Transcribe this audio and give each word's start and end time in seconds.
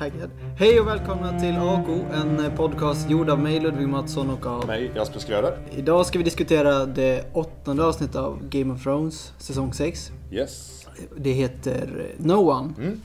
taggad. 0.00 0.30
Hej 0.56 0.80
och 0.80 0.86
välkomna 0.86 1.40
till 1.40 1.56
AK, 1.56 1.88
en 2.12 2.56
podcast 2.56 3.10
gjord 3.10 3.30
av 3.30 3.38
mig 3.38 3.60
Ludvig 3.60 3.88
Mattsson 3.88 4.30
och 4.30 4.46
av... 4.46 4.66
Mig, 4.66 4.90
Jasper 4.94 5.18
Skröder. 5.18 5.58
Idag 5.70 6.06
ska 6.06 6.18
vi 6.18 6.24
diskutera 6.24 6.86
det 6.86 7.24
åttonde 7.32 7.84
avsnittet 7.84 8.16
av 8.16 8.48
Game 8.48 8.74
of 8.74 8.82
Thrones, 8.82 9.32
säsong 9.38 9.72
6. 9.72 10.12
Yes. 10.30 10.86
Det 11.16 11.30
heter 11.30 12.06
No 12.16 12.34
One. 12.34 12.74
Mm. 12.78 13.00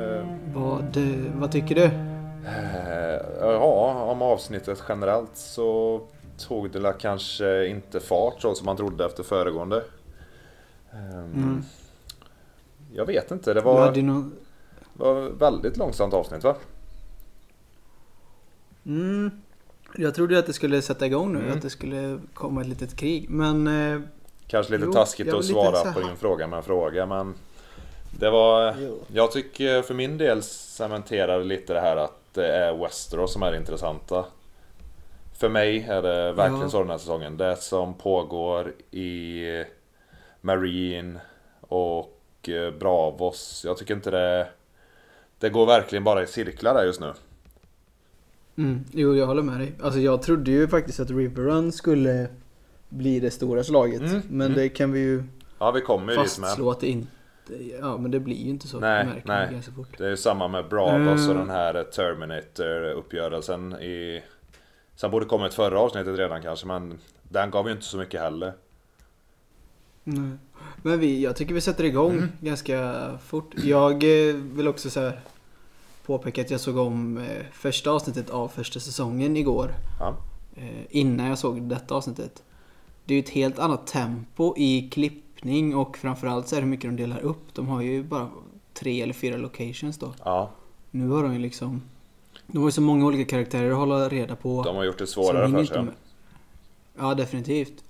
Uh, 0.00 0.26
vad, 0.54 0.96
vad 1.34 1.52
tycker 1.52 1.74
du? 1.74 1.84
Uh, 1.84 1.92
ja, 3.40 4.04
om 4.04 4.22
avsnittet 4.22 4.82
generellt 4.88 5.36
så 5.36 6.00
tog 6.38 6.70
det 6.70 6.94
kanske 7.00 7.66
inte 7.66 8.00
fart 8.00 8.40
så 8.42 8.54
som 8.54 8.66
man 8.66 8.76
trodde 8.76 9.04
efter 9.04 9.22
föregående. 9.22 9.82
Um, 10.92 11.32
mm. 11.34 11.62
Jag 12.92 13.06
vet 13.06 13.30
inte, 13.30 13.54
det 13.54 13.60
var, 13.60 14.02
någon... 14.02 14.32
var 15.00 15.20
väldigt 15.20 15.76
långsamt 15.76 16.14
avsnitt 16.14 16.44
va? 16.44 16.56
Mm. 18.86 19.30
Jag 19.96 20.14
trodde 20.14 20.38
att 20.38 20.46
det 20.46 20.52
skulle 20.52 20.82
sätta 20.82 21.06
igång 21.06 21.32
nu, 21.32 21.38
mm. 21.38 21.52
att 21.52 21.62
det 21.62 21.70
skulle 21.70 22.20
komma 22.34 22.60
ett 22.60 22.66
litet 22.66 22.96
krig. 22.96 23.30
Men... 23.30 23.66
Eh, 23.66 24.00
Kanske 24.46 24.72
lite 24.72 24.84
jo, 24.86 24.92
taskigt 24.92 25.34
att 25.34 25.44
svara 25.44 25.92
på 25.92 26.00
din 26.00 26.16
fråga 26.16 26.46
med 26.46 26.56
en 26.56 26.62
fråga 26.62 27.06
men... 27.06 27.34
Det 28.18 28.30
var... 28.30 28.74
Jo. 28.78 28.98
Jag 29.06 29.32
tycker 29.32 29.82
för 29.82 29.94
min 29.94 30.18
del 30.18 30.42
cementerar 30.42 31.44
lite 31.44 31.72
det 31.72 31.80
här 31.80 31.96
att 31.96 32.34
det 32.34 32.46
är 32.46 32.76
Westeros 32.76 33.32
som 33.32 33.42
är 33.42 33.50
det 33.50 33.56
intressanta. 33.56 34.24
För 35.38 35.48
mig 35.48 35.86
är 35.88 36.02
det 36.02 36.32
verkligen 36.32 36.62
ja. 36.62 36.68
så 36.68 36.78
den 36.78 36.90
här 36.90 36.98
säsongen. 36.98 37.36
Det 37.36 37.56
som 37.56 37.94
pågår 37.94 38.72
i 38.90 39.64
Marine 40.40 41.20
och 41.60 42.20
Eh, 42.48 42.70
Bravos. 42.70 43.62
Jag 43.66 43.76
tycker 43.76 43.94
inte 43.94 44.10
det... 44.10 44.48
Det 45.40 45.50
går 45.50 45.66
verkligen 45.66 46.04
bara 46.04 46.22
i 46.22 46.26
cirklar 46.26 46.74
där 46.74 46.84
just 46.84 47.00
nu. 47.00 47.12
Mm, 48.56 48.84
jo, 48.92 49.16
jag 49.16 49.26
håller 49.26 49.42
med 49.42 49.60
dig. 49.60 49.72
Alltså 49.82 50.00
jag 50.00 50.22
trodde 50.22 50.50
ju 50.50 50.68
faktiskt 50.68 51.00
att 51.00 51.10
River 51.10 51.42
Run 51.42 51.72
skulle 51.72 52.28
bli 52.88 53.20
det 53.20 53.30
stora 53.30 53.64
slaget. 53.64 54.00
Mm, 54.00 54.22
men 54.28 54.46
mm. 54.46 54.58
det 54.58 54.68
kan 54.68 54.92
vi 54.92 55.00
ju 55.00 55.24
ja, 55.58 55.70
vi 55.70 55.80
kommer 55.80 56.14
fastslå 56.14 56.70
att 56.70 56.80
det 56.80 56.88
inte... 56.88 57.10
Ja, 57.80 57.96
men 57.96 58.10
det 58.10 58.20
blir 58.20 58.36
ju 58.36 58.50
inte 58.50 58.68
så. 58.68 58.80
Nej, 58.80 59.22
nej. 59.24 59.62
Så 59.62 59.72
fort. 59.72 59.98
Det 59.98 60.04
är 60.04 60.10
ju 60.10 60.16
samma 60.16 60.48
med 60.48 60.68
Bravos 60.68 61.28
och 61.28 61.34
den 61.34 61.50
här 61.50 61.84
Terminator-uppgörelsen 61.84 63.72
i... 63.82 64.22
Sen 64.94 65.10
borde 65.10 65.26
kommit 65.26 65.54
förra 65.54 65.80
avsnittet 65.80 66.18
redan 66.18 66.42
kanske, 66.42 66.66
men 66.66 66.98
den 67.22 67.50
gav 67.50 67.66
ju 67.66 67.72
inte 67.72 67.84
så 67.84 67.98
mycket 67.98 68.20
heller. 68.20 68.52
Nej. 70.14 70.38
Men 70.82 71.00
vi, 71.00 71.22
jag 71.22 71.36
tycker 71.36 71.54
vi 71.54 71.60
sätter 71.60 71.84
igång 71.84 72.12
mm. 72.12 72.28
ganska 72.40 73.10
fort. 73.24 73.54
Jag 73.64 73.92
eh, 73.92 74.34
vill 74.34 74.68
också 74.68 74.90
så 74.90 75.12
påpeka 76.06 76.40
att 76.40 76.50
jag 76.50 76.60
såg 76.60 76.76
om 76.76 77.18
eh, 77.18 77.24
första 77.52 77.90
avsnittet 77.90 78.30
av 78.30 78.48
första 78.48 78.80
säsongen 78.80 79.36
igår. 79.36 79.74
Ja. 80.00 80.16
Eh, 80.56 80.86
innan 80.90 81.26
jag 81.26 81.38
såg 81.38 81.62
detta 81.62 81.94
avsnittet. 81.94 82.42
Det 83.04 83.14
är 83.14 83.16
ju 83.16 83.22
ett 83.22 83.28
helt 83.28 83.58
annat 83.58 83.86
tempo 83.86 84.54
i 84.56 84.88
klippning 84.92 85.76
och 85.76 85.96
framförallt 85.96 86.48
så 86.48 86.56
är 86.56 86.60
det 86.60 86.64
hur 86.64 86.70
mycket 86.70 86.90
de 86.90 86.96
delar 86.96 87.20
upp. 87.20 87.54
De 87.54 87.68
har 87.68 87.80
ju 87.80 88.02
bara 88.02 88.28
tre 88.74 89.02
eller 89.02 89.14
fyra 89.14 89.36
locations 89.36 89.98
då. 89.98 90.14
Ja. 90.24 90.50
Nu 90.90 91.08
har 91.08 91.22
de 91.22 91.32
ju 91.32 91.38
liksom... 91.38 91.82
De 92.46 92.58
har 92.58 92.68
ju 92.68 92.72
så 92.72 92.80
många 92.80 93.06
olika 93.06 93.30
karaktärer 93.30 93.70
att 93.70 93.76
hålla 93.76 94.08
reda 94.08 94.36
på. 94.36 94.62
De 94.62 94.76
har 94.76 94.84
gjort 94.84 94.98
det 94.98 95.06
svårare 95.06 95.50
för 95.50 95.64
sig. 95.64 95.84
Ja, 96.98 97.14
definitivt. 97.14 97.84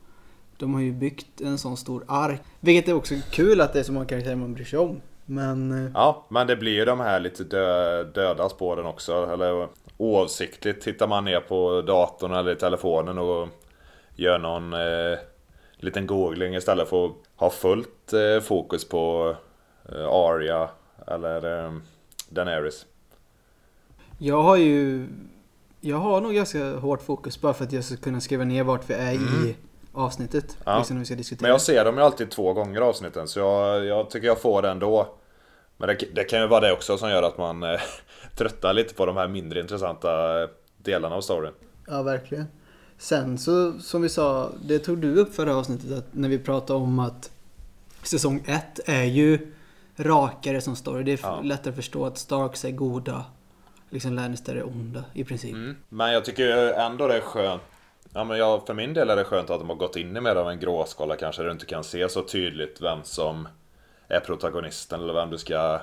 De 0.61 0.75
har 0.75 0.81
ju 0.81 0.93
byggt 0.93 1.41
en 1.41 1.59
sån 1.59 1.77
stor 1.77 2.05
ark. 2.09 2.41
Vilket 2.61 2.89
är 2.89 2.95
också 2.95 3.15
kul 3.31 3.61
att 3.61 3.73
det 3.73 3.79
är 3.79 3.83
så 3.83 3.93
många 3.93 4.07
karaktärer 4.07 4.37
man 4.37 4.55
bryr 4.55 4.65
sig 4.65 4.79
om. 4.79 5.01
Men... 5.27 5.87
Eh, 5.87 5.91
ja, 5.95 6.27
men 6.29 6.47
det 6.47 6.57
blir 6.57 6.73
ju 6.73 6.85
de 6.85 7.01
här 7.01 7.21
lite 7.21 7.45
dö 7.45 8.05
döda 8.05 8.49
spåren 8.49 8.87
också. 8.87 9.31
Eller 9.33 9.69
oavsiktligt 9.97 10.83
tittar 10.83 11.09
man 11.09 11.25
ner 11.25 11.41
på 11.41 11.83
datorn 11.83 12.33
eller 12.33 12.55
telefonen 12.55 13.19
och 13.19 13.49
gör 14.17 14.39
någon 14.39 14.73
eh, 14.73 15.19
liten 15.77 16.07
googling 16.07 16.55
istället 16.55 16.89
för 16.89 17.07
att 17.07 17.13
ha 17.37 17.51
fullt 17.51 18.13
eh, 18.13 18.43
fokus 18.43 18.89
på 18.89 19.35
eh, 19.93 20.07
Arya 20.07 20.69
eller 21.07 21.65
eh, 21.65 21.73
Daenerys. 22.29 22.87
Jag 24.19 24.43
har 24.43 24.57
ju... 24.57 25.07
Jag 25.81 25.97
har 25.97 26.21
nog 26.21 26.35
ganska 26.35 26.77
hårt 26.77 27.03
fokus 27.03 27.41
bara 27.41 27.55
för 27.55 27.65
att 27.65 27.73
jag 27.73 27.85
ska 27.85 27.97
kunna 27.97 28.21
skriva 28.21 28.45
ner 28.45 28.65
vart 28.65 28.91
vi 28.91 28.95
är 28.95 29.15
mm. 29.15 29.47
i 29.47 29.57
avsnittet. 30.01 30.57
Ja. 30.65 30.79
Liksom 30.79 30.97
när 30.97 31.01
vi 31.01 31.07
ska 31.07 31.15
diskutera. 31.15 31.45
Men 31.45 31.51
jag 31.51 31.61
ser 31.61 31.85
dem 31.85 31.97
ju 31.97 32.03
alltid 32.03 32.31
två 32.31 32.53
gånger 32.53 32.81
avsnitten 32.81 33.29
så 33.29 33.39
jag, 33.39 33.85
jag 33.85 34.11
tycker 34.11 34.27
jag 34.27 34.41
får 34.41 34.63
det 34.63 34.71
ändå. 34.71 35.15
Men 35.77 35.89
det, 35.89 36.15
det, 36.15 36.25
kan 36.25 36.41
ju 36.41 36.47
vara 36.47 36.61
det 36.61 36.73
också 36.73 36.99
som 36.99 37.11
gör 37.11 37.23
att 37.23 37.39
man 37.39 37.63
eh, 37.63 37.81
tröttar 38.37 38.73
lite 38.73 38.95
på 38.95 39.07
de 39.07 39.17
här 39.17 39.29
mindre 39.29 39.61
intressanta 39.61 40.11
delarna 40.79 41.15
av 41.15 41.21
storyn. 41.21 41.53
Ja, 41.87 42.03
verkligen. 42.03 42.47
Sen 42.99 43.39
så, 43.39 43.73
som 43.79 44.03
vi 44.03 44.09
sa, 44.09 44.51
det 44.65 44.79
tog 44.79 44.99
du 44.99 45.15
upp 45.15 45.35
förra 45.35 45.57
avsnittet 45.57 45.93
att 45.93 46.15
när 46.15 46.29
vi 46.29 46.39
pratade 46.39 46.79
om 46.79 46.99
att 46.99 47.31
säsong 48.03 48.45
1 48.47 48.81
är 48.87 49.05
ju 49.05 49.53
rakare 49.97 50.61
som 50.61 50.77
story. 50.77 51.03
Det 51.03 51.13
är 51.13 51.19
ja. 51.23 51.41
lättare 51.41 51.71
att 51.71 51.77
förstå 51.77 52.07
att 52.07 52.19
Starks 52.19 52.65
är 52.65 52.71
goda. 52.71 53.25
Liksom 53.91 54.13
Lannister 54.13 54.57
är 54.57 54.67
onda 54.67 55.05
i 55.13 55.25
princip. 55.25 55.55
Mm. 55.55 55.77
Men 55.89 56.13
jag 56.13 56.25
tycker 56.25 56.73
ändå 56.73 57.07
det 57.07 57.17
är 57.17 57.21
skönt 57.21 57.63
Ja, 58.15 58.25
men 58.25 58.39
jag, 58.39 58.67
för 58.67 58.75
min 58.75 58.95
del 58.95 59.11
är 59.11 59.17
det 59.17 59.25
skönt 59.25 59.51
att 59.51 59.61
de 59.61 59.69
har 59.69 59.77
gått 59.77 59.97
in 59.97 60.17
i 60.17 60.21
mer 60.21 60.37
av 60.37 60.51
en 60.51 60.61
gråskala 60.61 61.17
kanske, 61.17 61.43
där 61.43 61.47
du 61.47 61.53
inte 61.53 61.67
kan 61.67 61.85
se 61.85 62.09
så 62.09 62.23
tydligt 62.23 62.81
vem 62.81 62.99
som 63.03 63.49
är 64.09 64.21
protagonisten 64.21 65.01
eller 65.01 65.13
vem 65.13 65.31
du 65.31 65.39
ska 65.39 65.81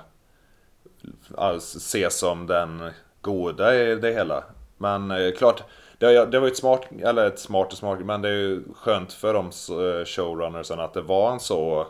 se 1.59 2.09
som 2.09 2.47
den 2.47 2.91
goda 3.21 3.75
i 3.75 3.95
det 3.95 4.11
hela. 4.11 4.43
Men 4.77 5.11
eh, 5.11 5.31
klart, 5.31 5.63
det, 5.97 6.25
det 6.25 6.39
var 6.39 6.47
ju 6.47 6.51
ett 6.51 6.57
smart, 6.57 6.81
eller 7.03 7.27
ett 7.27 7.39
smart 7.39 7.71
och 7.71 7.77
smart, 7.77 7.99
men 7.99 8.21
det 8.21 8.29
är 8.29 8.33
ju 8.33 8.63
skönt 8.75 9.13
för 9.13 9.33
de 9.33 9.45
eh, 9.45 10.05
showrunnersen 10.05 10.79
att 10.79 10.93
det 10.93 11.01
var 11.01 11.31
en 11.31 11.39
så 11.39 11.87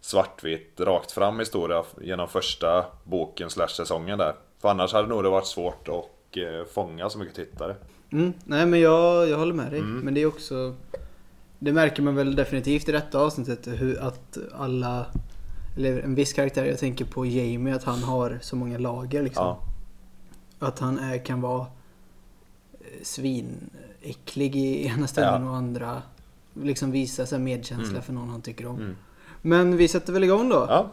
svartvit, 0.00 0.80
rakt 0.80 1.12
fram 1.12 1.38
historia 1.38 1.84
genom 2.00 2.28
första 2.28 2.84
boken 3.04 3.50
slash 3.50 3.68
säsongen 3.68 4.18
där. 4.18 4.34
För 4.60 4.68
annars 4.68 4.92
hade 4.92 5.08
nog 5.08 5.22
det 5.22 5.28
varit 5.28 5.46
svårt 5.46 5.88
att 5.88 6.36
eh, 6.36 6.64
fånga 6.74 7.10
så 7.10 7.18
mycket 7.18 7.34
tittare. 7.34 7.74
Mm, 8.12 8.32
nej 8.44 8.66
men 8.66 8.80
jag, 8.80 9.28
jag 9.28 9.38
håller 9.38 9.54
med 9.54 9.70
dig. 9.70 9.80
Mm. 9.80 10.00
Men 10.00 10.14
det 10.14 10.22
är 10.22 10.26
också... 10.26 10.74
Det 11.58 11.72
märker 11.72 12.02
man 12.02 12.14
väl 12.14 12.36
definitivt 12.36 12.88
i 12.88 12.92
detta 12.92 13.18
avsnittet 13.18 13.66
hur 13.66 14.00
att 14.00 14.38
alla... 14.54 15.06
Eller 15.76 16.00
en 16.00 16.14
viss 16.14 16.32
karaktär, 16.32 16.64
jag 16.64 16.78
tänker 16.78 17.04
på 17.04 17.26
Jamie, 17.26 17.74
att 17.74 17.84
han 17.84 18.02
har 18.02 18.38
så 18.42 18.56
många 18.56 18.78
lager 18.78 19.22
liksom. 19.22 19.44
Ja. 19.44 19.60
Att 20.58 20.78
han 20.78 20.98
är, 20.98 21.24
kan 21.24 21.40
vara 21.40 21.66
eh, 22.80 23.02
svinäcklig 23.02 24.56
i 24.56 24.86
ena 24.86 25.06
stunden 25.06 25.42
ja. 25.42 25.50
och 25.50 25.56
andra 25.56 26.02
liksom 26.54 26.90
visa 26.90 27.26
sig 27.26 27.38
medkänsla 27.38 27.90
mm. 27.90 28.02
för 28.02 28.12
någon 28.12 28.28
han 28.28 28.42
tycker 28.42 28.66
om. 28.66 28.76
Mm. 28.76 28.96
Men 29.42 29.76
vi 29.76 29.88
sätter 29.88 30.12
väl 30.12 30.24
igång 30.24 30.48
då? 30.48 30.66
Ja. 30.68 30.90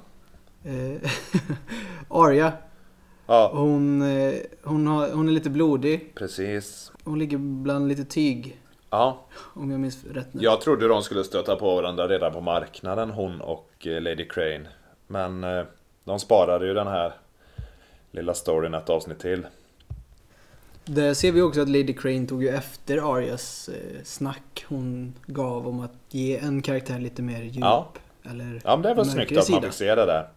Eh, 0.63 1.11
Ja. 3.29 3.51
Hon, 3.53 4.01
eh, 4.01 4.33
hon, 4.63 4.87
har, 4.87 5.11
hon 5.11 5.27
är 5.27 5.31
lite 5.31 5.49
blodig. 5.49 6.11
Precis. 6.15 6.91
Hon 7.03 7.19
ligger 7.19 7.37
bland 7.37 7.87
lite 7.87 8.05
tyg. 8.05 8.59
Ja. 8.89 9.25
Om 9.35 9.71
jag 9.71 9.79
minns 9.79 10.05
rätt 10.05 10.33
nu. 10.33 10.43
Jag 10.43 10.61
trodde 10.61 10.87
de 10.87 11.03
skulle 11.03 11.23
stöta 11.23 11.55
på 11.55 11.75
varandra 11.75 12.07
redan 12.07 12.33
på 12.33 12.41
marknaden, 12.41 13.09
hon 13.09 13.41
och 13.41 13.87
eh, 13.87 14.01
Lady 14.01 14.27
Crane. 14.27 14.67
Men 15.07 15.43
eh, 15.43 15.63
de 16.03 16.19
sparade 16.19 16.65
ju 16.65 16.73
den 16.73 16.87
här 16.87 17.13
lilla 18.11 18.33
storyn 18.33 18.73
ett 18.73 18.89
avsnitt 18.89 19.19
till. 19.19 19.47
Där 20.85 21.13
ser 21.13 21.31
vi 21.31 21.41
också 21.41 21.61
att 21.61 21.69
Lady 21.69 21.93
Crane 21.93 22.27
tog 22.27 22.43
ju 22.43 22.49
efter 22.49 23.15
Arias 23.15 23.69
snack 24.03 24.65
hon 24.67 25.13
gav 25.25 25.67
om 25.67 25.79
att 25.79 25.93
ge 26.09 26.37
en 26.37 26.61
karaktär 26.61 26.99
lite 26.99 27.21
mer 27.21 27.41
djup. 27.41 27.63
Ja, 27.63 27.87
eller 28.23 28.61
ja 28.63 28.75
men 28.75 28.81
det 28.81 28.93
var 28.93 29.03
snyggt 29.03 29.37
att 29.37 29.49
man 29.49 29.61
fick 29.61 29.73
se 29.73 29.95
det 29.95 30.05
där. 30.05 30.27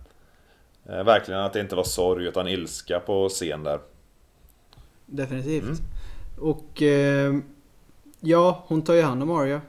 Eh, 0.88 1.04
verkligen 1.04 1.40
att 1.40 1.52
det 1.52 1.60
inte 1.60 1.76
var 1.76 1.84
sorg 1.84 2.26
utan 2.26 2.48
ilska 2.48 3.00
på 3.00 3.28
scen 3.28 3.62
där. 3.62 3.80
Definitivt. 5.06 5.64
Mm. 5.64 5.78
Och 6.38 6.82
eh, 6.82 7.34
ja, 8.20 8.64
hon 8.66 8.82
tar 8.82 8.94
ju 8.94 9.02
hand 9.02 9.22
om 9.22 9.30
Arya. 9.30 9.60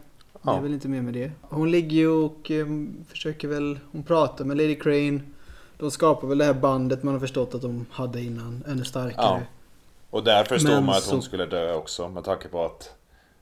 Det 0.41 0.51
är 0.51 0.61
väl 0.61 0.73
inte 0.73 0.87
mer 0.87 1.01
med 1.01 1.13
det. 1.13 1.31
Hon 1.41 1.71
ligger 1.71 1.97
ju 1.97 2.07
och 2.07 2.51
eh, 2.51 2.67
försöker 3.07 3.47
väl, 3.47 3.79
hon 3.91 4.03
pratar 4.03 4.45
med 4.45 4.57
Lady 4.57 4.75
Crane. 4.75 5.19
De 5.77 5.91
skapar 5.91 6.27
väl 6.27 6.37
det 6.37 6.45
här 6.45 6.53
bandet 6.53 7.03
man 7.03 7.13
har 7.13 7.19
förstått 7.19 7.55
att 7.55 7.61
de 7.61 7.85
hade 7.91 8.21
innan, 8.21 8.63
ännu 8.67 8.83
starkare. 8.85 9.15
Ja. 9.25 9.41
Och 10.09 10.23
där 10.23 10.43
förstår 10.43 10.69
Men 10.69 10.85
man 10.85 10.95
att 10.95 11.09
hon 11.09 11.21
skulle 11.21 11.45
dö 11.45 11.73
också 11.73 12.09
med 12.09 12.23
tanke 12.23 12.47
på 12.47 12.65
att 12.65 12.95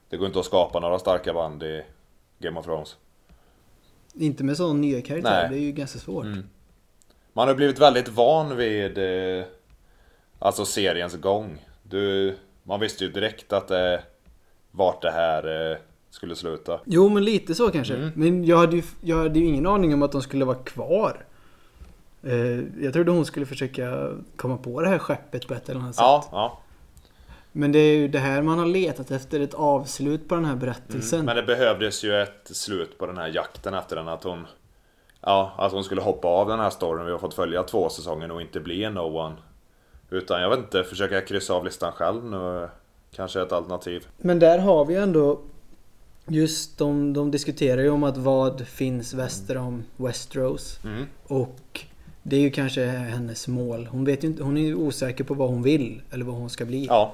det 0.09 0.17
går 0.17 0.27
inte 0.27 0.39
att 0.39 0.45
skapa 0.45 0.79
några 0.79 0.99
starka 0.99 1.33
band 1.33 1.63
i 1.63 1.83
Game 2.39 2.59
of 2.59 2.65
Thrones. 2.65 2.95
Inte 4.13 4.43
med 4.43 4.57
sådana 4.57 4.73
nya 4.73 5.01
karaktärer, 5.01 5.49
det 5.49 5.55
är 5.55 5.59
ju 5.59 5.71
ganska 5.71 5.99
svårt. 5.99 6.25
Mm. 6.25 6.43
Man 7.33 7.47
har 7.47 7.55
blivit 7.55 7.79
väldigt 7.79 8.09
van 8.09 8.57
vid 8.57 8.97
eh, 8.97 9.45
alltså 10.39 10.65
seriens 10.65 11.15
gång. 11.15 11.65
Du, 11.83 12.35
man 12.63 12.79
visste 12.79 13.03
ju 13.03 13.11
direkt 13.11 13.53
att 13.53 13.67
det, 13.67 13.93
eh, 13.93 13.99
vart 14.71 15.01
det 15.01 15.11
här 15.11 15.71
eh, 15.71 15.77
skulle 16.09 16.35
sluta. 16.35 16.79
Jo, 16.85 17.09
men 17.09 17.25
lite 17.25 17.55
så 17.55 17.71
kanske. 17.71 17.95
Mm. 17.95 18.11
Men 18.15 18.45
jag 18.45 18.57
hade, 18.57 18.75
ju, 18.75 18.83
jag 19.01 19.17
hade 19.17 19.39
ju 19.39 19.45
ingen 19.45 19.67
aning 19.67 19.93
om 19.93 20.03
att 20.03 20.11
de 20.11 20.21
skulle 20.21 20.45
vara 20.45 20.57
kvar. 20.57 21.25
Uh, 22.25 22.83
jag 22.83 22.93
trodde 22.93 23.11
hon 23.11 23.25
skulle 23.25 23.45
försöka 23.45 24.09
komma 24.35 24.57
på 24.57 24.81
det 24.81 24.87
här 24.87 24.97
skeppet 24.97 25.47
på 25.47 25.53
ett 25.53 25.69
eller 25.69 25.79
annat 25.79 25.95
ja, 25.97 26.21
sätt. 26.23 26.29
Ja. 26.33 26.59
Men 27.51 27.71
det 27.71 27.79
är 27.79 27.97
ju 27.97 28.07
det 28.07 28.19
här 28.19 28.41
man 28.41 28.59
har 28.59 28.65
letat 28.65 29.11
efter, 29.11 29.39
ett 29.39 29.53
avslut 29.53 30.27
på 30.27 30.35
den 30.35 30.45
här 30.45 30.55
berättelsen. 30.55 31.19
Mm, 31.19 31.25
men 31.25 31.35
det 31.35 31.43
behövdes 31.43 32.03
ju 32.03 32.21
ett 32.21 32.41
slut 32.43 32.97
på 32.97 33.05
den 33.05 33.17
här 33.17 33.27
jakten 33.27 33.73
efter 33.73 33.95
den 33.95 34.07
att 34.07 34.23
hon... 34.23 34.47
Ja, 35.21 35.53
att 35.57 35.71
hon 35.71 35.83
skulle 35.83 36.01
hoppa 36.01 36.27
av 36.27 36.47
den 36.47 36.59
här 36.59 36.69
storyn 36.69 37.05
vi 37.05 37.11
har 37.11 37.19
fått 37.19 37.33
följa 37.33 37.63
två 37.63 37.89
säsonger 37.89 38.31
och 38.31 38.41
inte 38.41 38.59
bli 38.59 38.83
en 38.83 38.93
no 38.93 39.17
one. 39.17 39.35
Utan 40.09 40.41
jag 40.41 40.49
vet 40.49 40.59
inte, 40.59 40.83
försöka 40.83 41.21
kryssa 41.21 41.53
av 41.53 41.65
listan 41.65 41.91
själv 41.91 42.25
nu. 42.25 42.69
Kanske 43.15 43.41
ett 43.41 43.51
alternativ. 43.51 44.07
Men 44.17 44.39
där 44.39 44.59
har 44.59 44.85
vi 44.85 44.95
ändå 44.95 45.39
Just 46.27 46.77
de, 46.77 47.13
de 47.13 47.31
diskuterar 47.31 47.81
ju 47.81 47.89
om 47.89 48.03
att 48.03 48.17
vad 48.17 48.67
finns 48.67 49.13
väster 49.13 49.57
om 49.57 49.83
Westeros. 49.97 50.79
Mm. 50.83 51.05
Och 51.27 51.85
det 52.23 52.35
är 52.35 52.39
ju 52.39 52.51
kanske 52.51 52.85
hennes 52.85 53.47
mål. 53.47 53.87
Hon 53.91 54.05
vet 54.05 54.23
ju 54.23 54.27
inte, 54.27 54.43
hon 54.43 54.57
är 54.57 54.61
ju 54.61 54.75
osäker 54.75 55.23
på 55.23 55.33
vad 55.33 55.49
hon 55.49 55.63
vill 55.63 56.01
eller 56.11 56.25
vad 56.25 56.35
hon 56.35 56.49
ska 56.49 56.65
bli. 56.65 56.85
Ja. 56.85 57.13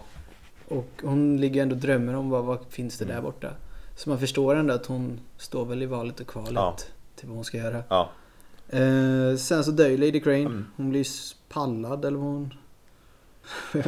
Och 0.67 0.89
hon 1.03 1.41
ligger 1.41 1.61
ändå 1.61 1.75
och 1.75 1.81
drömmer 1.81 2.15
om 2.15 2.29
vad, 2.29 2.45
vad 2.45 2.59
finns 2.69 2.97
det 2.97 3.05
där 3.05 3.11
mm. 3.11 3.23
borta. 3.23 3.49
Så 3.95 4.09
man 4.09 4.19
förstår 4.19 4.55
ändå 4.55 4.73
att 4.73 4.85
hon 4.85 5.19
står 5.37 5.65
väl 5.65 5.83
i 5.83 5.85
valet 5.85 6.19
och 6.19 6.27
kvalet 6.27 6.53
ja. 6.55 6.75
Till 7.17 7.27
vad 7.27 7.35
hon 7.35 7.45
ska 7.45 7.57
göra. 7.57 7.83
Ja. 7.89 8.09
Eh, 8.69 9.35
sen 9.37 9.63
så 9.63 9.71
dör 9.71 9.87
ju 9.87 9.97
Lady 9.97 10.19
Crane. 10.19 10.37
Mm. 10.37 10.65
Hon 10.75 10.89
blir 10.89 11.05
pallad 11.49 12.05
eller 12.05 12.17
vad 12.17 12.27
hon... 12.27 12.53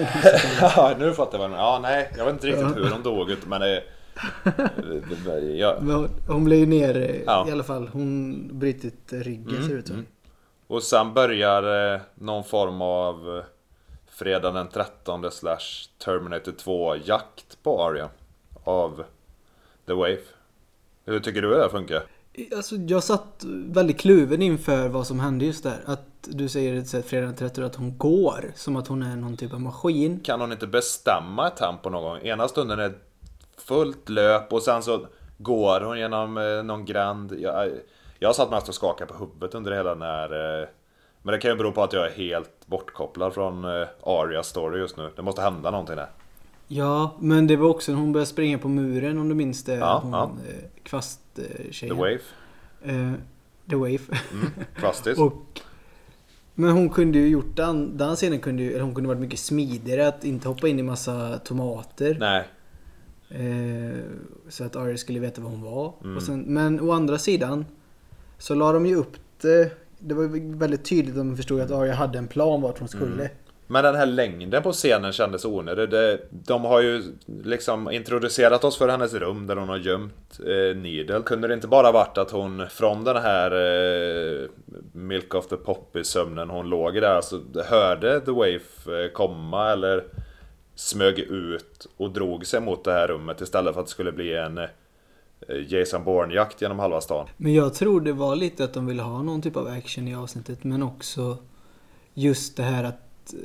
ja, 0.61 0.95
nu 0.99 1.13
fattar 1.13 1.39
jag 1.39 1.51
Ja, 1.51 1.79
nej. 1.81 2.11
Jag 2.17 2.25
vet 2.25 2.33
inte 2.33 2.47
riktigt 2.47 2.77
hur 2.77 2.89
hon 2.89 3.03
dog 3.03 3.35
men 3.47 3.61
det... 3.61 3.83
ja. 5.57 5.77
Hon 6.27 6.43
blev 6.43 6.59
ju 6.59 6.65
ner 6.65 7.23
ja. 7.25 7.47
i 7.47 7.51
alla 7.51 7.63
fall. 7.63 7.87
Hon 7.87 8.49
brutit 8.59 9.13
ryggen 9.13 9.55
mm, 9.55 9.67
ser 9.67 9.75
ut 9.75 9.87
som. 9.87 9.95
Mm. 9.95 10.07
Och 10.67 10.83
sen 10.83 11.13
börjar 11.13 11.93
eh, 11.93 12.01
någon 12.15 12.43
form 12.43 12.81
av 12.81 13.37
eh, 13.37 13.43
Fredag 14.07 14.51
den 14.51 14.67
13 14.67 15.31
slash 15.31 15.89
Terminator 16.05 16.51
2 16.51 16.95
jakt 16.95 17.63
på 17.63 17.83
Arya. 17.83 18.09
Av 18.63 19.03
The 19.85 19.93
Wave. 19.93 20.19
Hur 21.05 21.19
tycker 21.19 21.41
du 21.41 21.49
det 21.49 21.69
funkar? 21.69 22.03
Alltså, 22.55 22.75
jag 22.75 23.03
satt 23.03 23.43
väldigt 23.45 23.99
kluven 23.99 24.41
inför 24.41 24.87
vad 24.87 25.07
som 25.07 25.19
hände 25.19 25.45
just 25.45 25.63
där. 25.63 25.81
Att 25.85 26.05
du 26.21 26.49
säger 26.49 26.97
ett 26.99 27.05
fredag 27.05 27.25
den 27.25 27.35
13 27.35 27.63
att 27.63 27.75
hon 27.75 27.97
går. 27.97 28.51
Som 28.55 28.75
att 28.75 28.87
hon 28.87 29.03
är 29.03 29.15
någon 29.15 29.37
typ 29.37 29.53
av 29.53 29.61
maskin. 29.61 30.19
Kan 30.19 30.41
hon 30.41 30.51
inte 30.51 30.67
bestämma 30.67 31.47
ett 31.47 31.57
tempo 31.57 31.89
någon 31.89 32.03
gång? 32.03 32.19
Ena 32.21 32.47
stunden 32.47 32.79
är 32.79 32.89
det 32.89 32.95
fullt 33.57 34.09
löp 34.09 34.53
och 34.53 34.61
sen 34.61 34.83
så 34.83 35.05
går 35.37 35.81
hon 35.81 35.99
genom 35.99 36.37
eh, 36.37 36.63
någon 36.63 36.85
gränd. 36.85 37.33
Jag, 37.39 37.67
eh, 37.67 37.73
jag 38.19 38.35
satt 38.35 38.51
mest 38.51 38.69
och 38.69 38.75
skakade 38.75 39.13
på 39.13 39.19
huvudet 39.19 39.55
under 39.55 39.71
hela 39.71 39.89
den 39.89 40.01
här... 40.01 40.61
Eh, 40.61 40.67
men 41.21 41.31
det 41.31 41.39
kan 41.39 41.51
ju 41.51 41.57
bero 41.57 41.71
på 41.71 41.83
att 41.83 41.93
jag 41.93 42.05
är 42.05 42.11
helt 42.11 42.67
bortkopplad 42.67 43.33
från 43.33 43.65
Arias 44.03 44.47
story 44.47 44.79
just 44.79 44.97
nu. 44.97 45.11
Det 45.15 45.21
måste 45.21 45.41
hända 45.41 45.71
någonting 45.71 45.95
där. 45.95 46.09
Ja, 46.71 47.15
men 47.19 47.47
det 47.47 47.55
var 47.55 47.69
också 47.69 47.91
när 47.91 47.99
hon 47.99 48.11
började 48.11 48.29
springa 48.29 48.57
på 48.57 48.67
muren 48.67 49.17
om 49.17 49.29
du 49.29 49.35
minns 49.35 49.63
det. 49.63 49.75
Ja, 49.75 49.99
hon, 50.03 50.11
ja. 50.11 50.31
Kvasttjejen. 50.83 51.71
The 51.71 51.93
Wave. 51.93 52.19
Uh, 52.87 53.13
the 53.69 53.75
Wave. 53.75 53.99
Mm, 54.31 54.51
kvastis. 54.75 55.17
och, 55.19 55.61
men 56.55 56.71
hon 56.71 56.89
kunde 56.89 57.19
ju 57.19 57.27
gjort 57.27 57.55
den, 57.55 57.97
den 57.97 58.15
scenen 58.15 58.39
kunde 58.39 58.63
ju, 58.63 58.71
eller 58.71 58.81
hon 58.81 58.95
kunde 58.95 59.07
varit 59.07 59.21
mycket 59.21 59.39
smidigare 59.39 60.07
att 60.07 60.25
inte 60.25 60.47
hoppa 60.47 60.67
in 60.67 60.79
i 60.79 60.83
massa 60.83 61.37
tomater. 61.37 62.17
Nej. 62.19 62.47
Eh, 63.29 63.99
så 64.49 64.63
att 64.63 64.75
Arya 64.75 64.97
skulle 64.97 65.19
veta 65.19 65.41
vad 65.41 65.51
hon 65.51 65.61
var. 65.61 65.93
Mm. 66.03 66.21
Sen, 66.21 66.41
men 66.41 66.79
å 66.79 66.91
andra 66.91 67.17
sidan 67.17 67.65
så 68.37 68.55
la 68.55 68.71
de 68.71 68.85
ju 68.85 68.95
upp 68.95 69.15
det. 69.41 69.71
Det 69.99 70.13
var 70.13 70.57
väldigt 70.57 70.85
tydligt 70.85 71.13
att 71.13 71.17
de 71.17 71.37
förstod 71.37 71.61
att 71.61 71.71
Arya 71.71 71.93
hade 71.93 72.17
en 72.17 72.27
plan 72.27 72.61
vart 72.61 72.79
hon 72.79 72.87
skulle. 72.87 73.23
Mm. 73.23 73.35
Men 73.71 73.83
den 73.83 73.95
här 73.95 74.05
längden 74.05 74.63
på 74.63 74.71
scenen 74.71 75.11
kändes 75.11 75.45
onödig. 75.45 75.89
Det, 75.89 76.19
de 76.31 76.65
har 76.65 76.81
ju 76.81 77.03
liksom 77.43 77.91
introducerat 77.91 78.63
oss 78.63 78.77
för 78.77 78.87
hennes 78.87 79.13
rum 79.13 79.47
där 79.47 79.55
hon 79.55 79.69
har 79.69 79.77
gömt 79.77 80.39
eh, 80.39 80.77
Needle. 80.77 81.21
Kunde 81.25 81.47
det 81.47 81.53
inte 81.53 81.67
bara 81.67 81.91
varit 81.91 82.17
att 82.17 82.31
hon 82.31 82.67
från 82.69 83.03
den 83.03 83.15
här 83.15 83.51
eh, 83.51 84.47
Milk 84.91 85.35
of 85.35 85.47
the 85.47 85.55
Poppy 85.55 86.03
sömnen 86.03 86.49
hon 86.49 86.69
låg 86.69 86.97
i 86.97 86.99
där, 86.99 87.15
alltså 87.15 87.41
hörde 87.65 88.21
The 88.21 88.31
Wave 88.31 88.59
eh, 89.03 89.11
komma 89.13 89.71
eller 89.71 90.03
smög 90.75 91.19
ut 91.19 91.87
och 91.97 92.11
drog 92.11 92.45
sig 92.45 92.61
mot 92.61 92.83
det 92.83 92.91
här 92.91 93.07
rummet 93.07 93.41
istället 93.41 93.73
för 93.73 93.81
att 93.81 93.87
det 93.87 93.91
skulle 93.91 94.11
bli 94.11 94.35
en 94.35 94.57
eh, 94.57 94.67
Jason 95.67 96.03
Bourne-jakt 96.03 96.61
genom 96.61 96.79
halva 96.79 97.01
stan. 97.01 97.27
Men 97.37 97.53
jag 97.53 97.73
tror 97.73 98.01
det 98.01 98.13
var 98.13 98.35
lite 98.35 98.63
att 98.63 98.73
de 98.73 98.85
ville 98.85 99.01
ha 99.01 99.21
någon 99.21 99.41
typ 99.41 99.57
av 99.57 99.67
action 99.67 100.07
i 100.07 100.15
avsnittet 100.15 100.63
men 100.63 100.83
också 100.83 101.37
just 102.13 102.57
det 102.57 102.63
här 102.63 102.83
att 102.83 103.08
eh, 103.33 103.39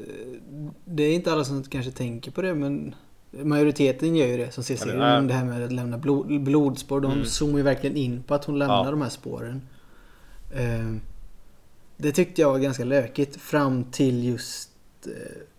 det 0.85 1.03
är 1.03 1.15
inte 1.15 1.33
alla 1.33 1.45
som 1.45 1.63
kanske 1.63 1.93
tänker 1.93 2.31
på 2.31 2.43
det 2.43 2.55
men 2.55 2.95
majoriteten 3.31 4.17
gör 4.17 4.27
ju 4.27 4.37
det 4.37 4.51
som 4.51 4.65
ser 4.65 4.77
serien. 4.77 5.01
Ja, 5.01 5.21
det 5.21 5.35
här 5.35 5.45
med 5.45 5.65
att 5.65 5.73
lämna 5.73 5.99
blod, 5.99 6.41
blodspår. 6.41 7.01
De 7.01 7.13
mm. 7.13 7.25
zoomar 7.25 7.59
ju 7.59 7.63
verkligen 7.63 7.97
in 7.97 8.23
på 8.23 8.35
att 8.35 8.45
hon 8.45 8.59
lämnar 8.59 8.85
ja. 8.85 8.91
de 8.91 9.03
här 9.03 9.09
spåren. 9.09 9.63
Eh, 10.55 10.95
det 11.97 12.13
tyckte 12.13 12.41
jag 12.41 12.53
var 12.53 12.59
ganska 12.59 12.85
lökigt 12.85 13.37
fram 13.37 13.85
till 13.85 14.25
just 14.25 14.71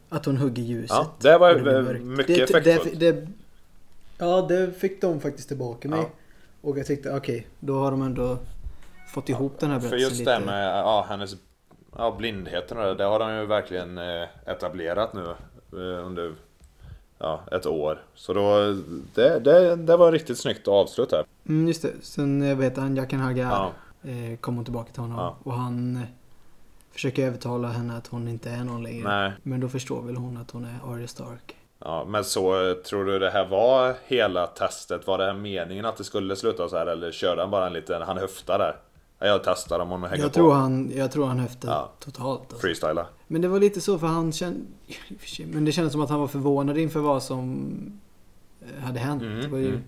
att 0.09 0.25
hon 0.25 0.37
hugger 0.37 0.63
ljuset. 0.63 0.89
Ja, 0.89 1.15
det 1.19 1.37
var 1.37 1.53
det 1.53 1.99
mycket 1.99 2.49
effektfullt. 2.49 2.99
Det, 2.99 3.11
det, 3.11 3.27
ja, 4.17 4.45
det 4.49 4.71
fick 4.71 5.01
de 5.01 5.19
faktiskt 5.19 5.47
tillbaka 5.47 5.89
mig. 5.89 5.99
Ja. 5.99 6.09
Och 6.61 6.79
jag 6.79 6.85
tyckte, 6.85 7.09
okej, 7.09 7.35
okay, 7.35 7.49
då 7.59 7.79
har 7.79 7.91
de 7.91 8.01
ändå 8.01 8.37
fått 9.13 9.29
ihop 9.29 9.51
ja, 9.55 9.57
den 9.59 9.69
här 9.69 9.79
berättelsen 9.79 10.09
För 10.09 10.15
just 10.15 10.25
det 10.25 10.39
med 10.45 10.67
ja, 10.67 11.05
hennes 11.09 11.35
ja, 11.97 12.15
blindheten 12.17 12.77
och 12.77 12.83
det, 12.83 12.95
det 12.95 13.03
har 13.03 13.19
de 13.19 13.35
ju 13.35 13.45
verkligen 13.45 13.97
eh, 13.97 14.27
etablerat 14.45 15.13
nu 15.13 15.25
eh, 15.71 16.05
under 16.05 16.33
ja, 17.19 17.39
ett 17.51 17.65
år. 17.65 18.03
Så 18.15 18.33
då, 18.33 18.73
det, 19.13 19.39
det, 19.39 19.75
det 19.75 19.97
var 19.97 20.11
riktigt 20.11 20.37
snyggt 20.37 20.67
avslut 20.67 21.11
här. 21.11 21.25
Mm, 21.47 21.67
just 21.67 21.81
det. 21.81 21.91
Sen 22.01 22.41
jag 22.41 22.55
vet 22.55 22.77
han, 22.77 22.95
Jacken 22.95 23.19
Hagar, 23.19 23.71
ja. 24.03 24.09
eh, 24.09 24.37
kom 24.37 24.55
hon 24.55 24.65
tillbaka 24.65 24.91
till 24.91 25.01
honom. 25.01 25.17
Ja. 25.17 25.35
Och 25.43 25.53
han 25.53 26.05
försöker 26.91 27.27
övertala 27.27 27.67
henne 27.67 27.97
att 27.97 28.07
hon 28.07 28.27
inte 28.27 28.49
är 28.49 28.63
någon 28.63 28.83
längre. 28.83 29.07
Nej. 29.07 29.31
Men 29.43 29.59
då 29.59 29.69
förstår 29.69 30.01
väl 30.01 30.15
hon 30.15 30.37
att 30.37 30.51
hon 30.51 30.65
är 30.65 30.93
Arya 30.93 31.07
Stark. 31.07 31.55
Ja, 31.79 32.05
men 32.07 32.23
så 32.23 32.75
tror 32.85 33.05
du 33.05 33.19
det 33.19 33.29
här 33.29 33.45
var 33.45 33.95
hela 34.07 34.47
testet? 34.47 35.07
Var 35.07 35.17
det 35.17 35.33
meningen 35.33 35.85
att 35.85 35.97
det 35.97 36.03
skulle 36.03 36.35
sluta 36.35 36.69
så 36.69 36.77
här 36.77 36.85
eller 36.85 37.11
körde 37.11 37.41
han 37.41 37.51
bara 37.51 37.67
en 37.67 37.73
liten, 37.73 38.01
han 38.01 38.17
höftar 38.17 38.59
där? 38.59 38.75
Jag 39.19 39.43
testar 39.43 39.79
om 39.79 39.89
hon 39.89 40.03
hänger 40.03 40.23
jag 40.23 40.33
tror 40.33 40.49
på. 40.49 40.53
Han, 40.53 40.91
jag 40.95 41.11
tror 41.11 41.25
han 41.25 41.39
höftar 41.39 41.69
ja. 41.69 41.91
totalt. 41.99 42.41
Alltså. 42.41 42.57
Freestyla. 42.57 43.07
Men 43.27 43.41
det 43.41 43.47
var 43.47 43.59
lite 43.59 43.81
så 43.81 43.99
för 43.99 44.07
han 44.07 44.31
kände... 44.31 44.65
Men 45.45 45.65
det 45.65 45.71
kändes 45.71 45.93
som 45.93 46.01
att 46.01 46.09
han 46.09 46.19
var 46.19 46.27
förvånad 46.27 46.77
inför 46.77 46.99
vad 46.99 47.23
som 47.23 47.71
eh, 48.61 48.83
hade 48.83 48.99
hänt. 48.99 49.21
Mm, 49.21 49.61
ju, 49.61 49.69
mm. 49.69 49.81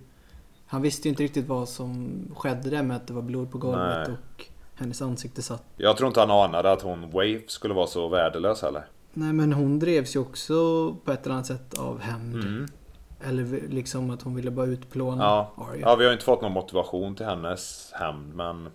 Han 0.67 0.81
visste 0.81 1.07
ju 1.07 1.09
inte 1.09 1.23
riktigt 1.23 1.47
vad 1.47 1.69
som 1.69 2.21
skedde 2.35 2.69
där 2.69 2.83
med 2.83 2.97
att 2.97 3.07
det 3.07 3.13
var 3.13 3.21
blod 3.21 3.51
på 3.51 3.57
golvet 3.57 4.07
Nej. 4.07 4.17
och 4.17 4.45
hennes 4.75 5.01
ansikte 5.01 5.41
satt. 5.41 5.63
Jag 5.77 5.97
tror 5.97 6.07
inte 6.07 6.19
han 6.19 6.31
anade 6.31 6.71
att 6.71 6.81
hon 6.81 7.11
Wave 7.11 7.41
skulle 7.47 7.73
vara 7.73 7.87
så 7.87 8.07
värdelös 8.07 8.61
heller. 8.61 8.85
Nej 9.13 9.33
men 9.33 9.53
hon 9.53 9.79
drevs 9.79 10.15
ju 10.15 10.19
också 10.19 10.55
på 11.05 11.11
ett 11.11 11.25
eller 11.25 11.35
annat 11.35 11.45
sätt 11.45 11.73
av 11.73 11.99
hämnd. 11.99 12.43
Mm. 12.43 12.67
Eller 13.21 13.67
liksom 13.69 14.09
att 14.09 14.21
hon 14.21 14.35
ville 14.35 14.51
bara 14.51 14.65
utplåna 14.65 15.23
ja. 15.23 15.53
Arya. 15.57 15.81
Ja, 15.81 15.95
vi 15.95 16.03
har 16.03 16.11
ju 16.11 16.13
inte 16.13 16.25
fått 16.25 16.41
någon 16.41 16.51
motivation 16.51 17.15
till 17.15 17.25
hennes 17.25 17.91
hämnd 17.93 18.35
men... 18.35 18.69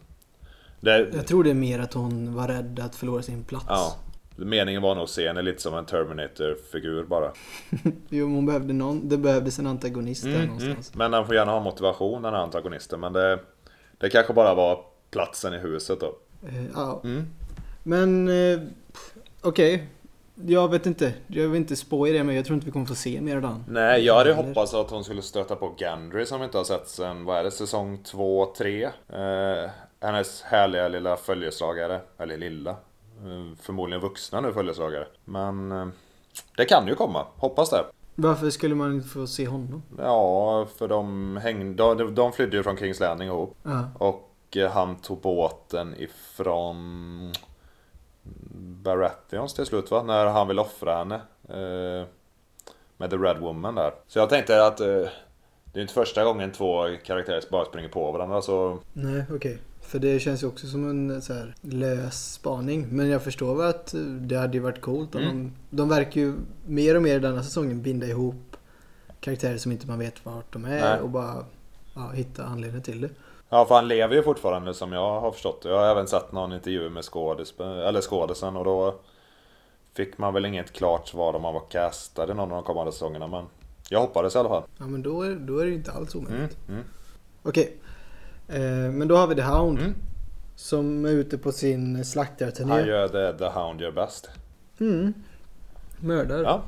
Det... 0.83 1.11
Jag 1.15 1.27
tror 1.27 1.45
det 1.45 1.51
är 1.51 1.55
mer 1.55 1.79
att 1.79 1.95
hon 1.95 2.35
var 2.35 2.49
rädd 2.49 2.81
att 2.85 2.97
förlora 2.97 3.23
sin 3.23 3.45
plats. 3.45 3.67
Ja. 3.69 3.97
Meningen 4.37 4.83
var 4.83 4.95
nog 4.95 5.05
att 5.05 5.11
se 5.11 5.27
henne 5.27 5.43
lite 5.43 5.63
som 5.63 5.75
en 5.75 5.87
Terminator-figur 5.87 7.05
bara. 7.05 7.33
jo, 8.09 8.27
hon 8.27 8.47
behövde 8.47 8.73
någon. 8.73 9.09
Det 9.09 9.19
behövdes 9.19 9.59
en 9.59 9.67
antagonist 9.67 10.25
mm, 10.25 10.39
där 10.39 10.47
någonstans. 10.47 10.95
Mm. 10.95 10.99
Men 10.99 11.13
han 11.13 11.27
får 11.27 11.35
gärna 11.35 11.53
ha 11.53 11.61
motivation 11.61 12.23
den 12.23 12.35
här 12.35 12.41
antagonisten. 12.41 13.01
Men 13.01 13.13
det, 13.13 13.39
det 13.99 14.11
kanske 14.11 14.33
bara 14.33 14.55
var 14.55 14.85
platsen 15.11 15.55
i 15.55 15.59
huset 15.59 16.01
då. 16.01 16.07
Uh, 16.49 16.67
ja. 16.75 17.01
Mm. 17.05 17.27
Men 17.83 18.29
uh, 18.29 18.61
okej. 19.41 19.75
Okay. 19.75 19.87
Jag 20.47 20.71
vet 20.71 20.87
inte. 20.87 21.13
Jag 21.27 21.49
vill 21.49 21.61
inte 21.61 21.77
spå 21.77 22.07
i 22.07 22.13
det 22.13 22.25
men 22.25 22.37
jag 22.37 22.45
tror 22.45 22.55
inte 22.55 22.67
vi 22.67 22.73
kommer 22.73 22.87
få 22.87 22.95
se 22.95 23.21
mer 23.21 23.37
av 23.37 23.43
den. 23.43 23.65
Nej, 23.69 24.05
jag 24.05 24.15
hade 24.15 24.33
hoppats 24.33 24.75
att 24.75 24.91
hon 24.91 25.05
skulle 25.05 25.23
stöta 25.23 25.57
på 25.57 25.75
Gendry 25.79 26.27
som 26.27 26.41
vi 26.41 26.45
inte 26.45 26.59
har 26.59 26.65
sett 26.65 26.89
sen, 26.89 27.25
vad 27.25 27.39
är 27.39 27.45
det, 27.45 27.51
säsong 27.51 27.99
2, 28.05 28.55
3? 28.59 28.87
Uh, 28.87 28.91
hennes 30.03 30.43
härliga 30.43 30.89
lilla 30.89 31.17
följeslagare. 31.17 32.01
Eller 32.19 32.37
lilla. 32.37 32.71
Uh, 33.25 33.55
förmodligen 33.61 34.01
vuxna 34.01 34.41
nu 34.41 34.53
följeslagare. 34.53 35.07
Men 35.25 35.73
uh, 35.73 35.89
det 36.57 36.65
kan 36.65 36.87
ju 36.87 36.95
komma. 36.95 37.27
Hoppas 37.37 37.71
det. 37.71 37.85
Varför 38.15 38.51
skulle 38.51 38.75
man 38.75 38.95
inte 38.95 39.09
få 39.09 39.27
se 39.27 39.47
honom? 39.47 39.83
Ja, 39.99 40.67
för 40.77 40.89
de 40.89 41.37
hängde... 41.37 41.95
De, 41.95 42.15
de 42.15 42.33
flydde 42.33 42.57
ju 42.57 42.63
från 42.63 42.77
Kings 42.77 43.01
Landing 43.01 43.29
ihop. 43.29 43.57
Och 43.99 44.29
han 44.71 44.97
tog 44.97 45.21
båten 45.21 45.95
ifrån 45.99 47.33
Baratheons 48.83 49.55
till 49.55 49.67
slut 49.67 49.91
va? 49.91 50.03
När 50.03 50.27
han 50.27 50.49
vill 50.49 50.59
offra 50.59 50.97
henne. 50.97 51.15
Eh, 51.49 52.07
med 52.97 53.11
The 53.11 53.17
Red 53.17 53.39
Woman 53.39 53.75
där. 53.75 53.95
Så 54.07 54.19
jag 54.19 54.29
tänkte 54.29 54.67
att 54.67 54.81
eh, 54.81 54.87
det 55.65 55.79
är 55.79 55.83
inte 55.83 55.95
första 55.95 56.25
gången 56.25 56.53
två 56.53 56.97
karaktärer 57.05 57.43
bara 57.51 57.65
springer 57.65 57.89
på 57.89 58.13
varandra 58.13 58.43
så... 58.43 58.79
Nej, 58.93 59.23
okej. 59.25 59.37
Okay. 59.37 59.59
För 59.83 59.99
det 59.99 60.21
känns 60.21 60.43
ju 60.43 60.47
också 60.47 60.67
som 60.67 60.91
en 60.91 61.23
så 61.23 61.35
här, 61.35 61.55
lös 61.61 62.33
spaning. 62.33 62.87
Men 62.91 63.09
jag 63.09 63.23
förstår 63.23 63.55
väl 63.55 63.69
att 63.69 63.95
det 64.21 64.37
hade 64.37 64.55
ju 64.55 64.61
varit 64.61 64.81
coolt. 64.81 65.15
Om 65.15 65.23
mm. 65.23 65.53
de, 65.71 65.77
de 65.77 65.89
verkar 65.89 66.21
ju 66.21 66.35
mer 66.67 66.97
och 66.97 67.03
mer 67.03 67.21
denna 67.21 67.43
säsongen 67.43 67.83
binda 67.83 68.07
ihop 68.07 68.57
karaktärer 69.21 69.57
som 69.57 69.73
inte 69.73 69.87
man 69.87 69.99
vet 69.99 70.27
vart 70.27 70.53
de 70.53 70.65
är 70.65 70.81
Nej. 70.81 71.01
och 71.01 71.11
bara 71.11 71.45
ja, 71.95 72.11
hitta 72.15 72.45
anledning 72.45 72.83
till 72.83 73.01
det. 73.01 73.11
Ja, 73.49 73.65
för 73.65 73.75
han 73.75 73.89
lever 73.89 74.15
ju 74.15 74.23
fortfarande 74.23 74.75
som 74.75 74.93
jag 74.93 75.21
har 75.21 75.33
förstått 75.33 75.63
Jag 75.65 75.79
har 75.79 75.91
även 75.91 76.07
sett 76.07 76.33
någon 76.33 76.53
intervju 76.53 76.91
med 76.91 77.05
skådis, 77.05 77.55
eller 77.61 78.01
skådisen 78.01 78.57
och 78.57 78.65
då 78.65 79.01
fick 79.95 80.19
man 80.19 80.35
väl 80.35 80.45
inget 80.45 80.73
klart 80.73 81.09
svar 81.09 81.35
om 81.35 81.45
han 81.45 81.55
var 81.55 81.71
castad 81.71 82.25
i 82.25 82.35
någon 82.35 82.41
av 82.41 82.49
de 82.49 82.63
kommande 82.63 82.93
säsongerna. 82.93 83.27
Men 83.27 83.45
jag 83.89 84.01
hoppades 84.01 84.35
i 84.35 84.39
alla 84.39 84.49
fall. 84.49 84.63
Ja, 84.79 84.87
men 84.87 85.03
då 85.03 85.23
är, 85.23 85.35
då 85.35 85.59
är 85.59 85.67
det 85.67 85.75
inte 85.75 85.93
alls 85.93 86.15
omöjligt. 86.15 86.59
Mm, 86.69 86.81
mm. 86.81 86.85
Okej. 87.43 87.79
Eh, 88.53 88.93
men 88.93 89.09
då 89.09 89.17
har 89.17 89.27
vi 89.27 89.35
The 89.35 89.43
Hound. 89.43 89.79
Mm. 89.79 89.95
Som 90.55 91.05
är 91.05 91.11
ute 91.11 91.39
på 91.39 91.53
sin 91.53 92.05
slaktarturné. 92.05 92.73
Han 92.73 92.87
gör 92.87 93.09
det 93.09 93.39
The 93.39 93.45
Hound 93.45 93.81
gör 93.81 93.93
bäst. 93.93 94.31
Mm. 94.81 95.15
Mördar. 96.01 96.43
Ja. 96.43 96.63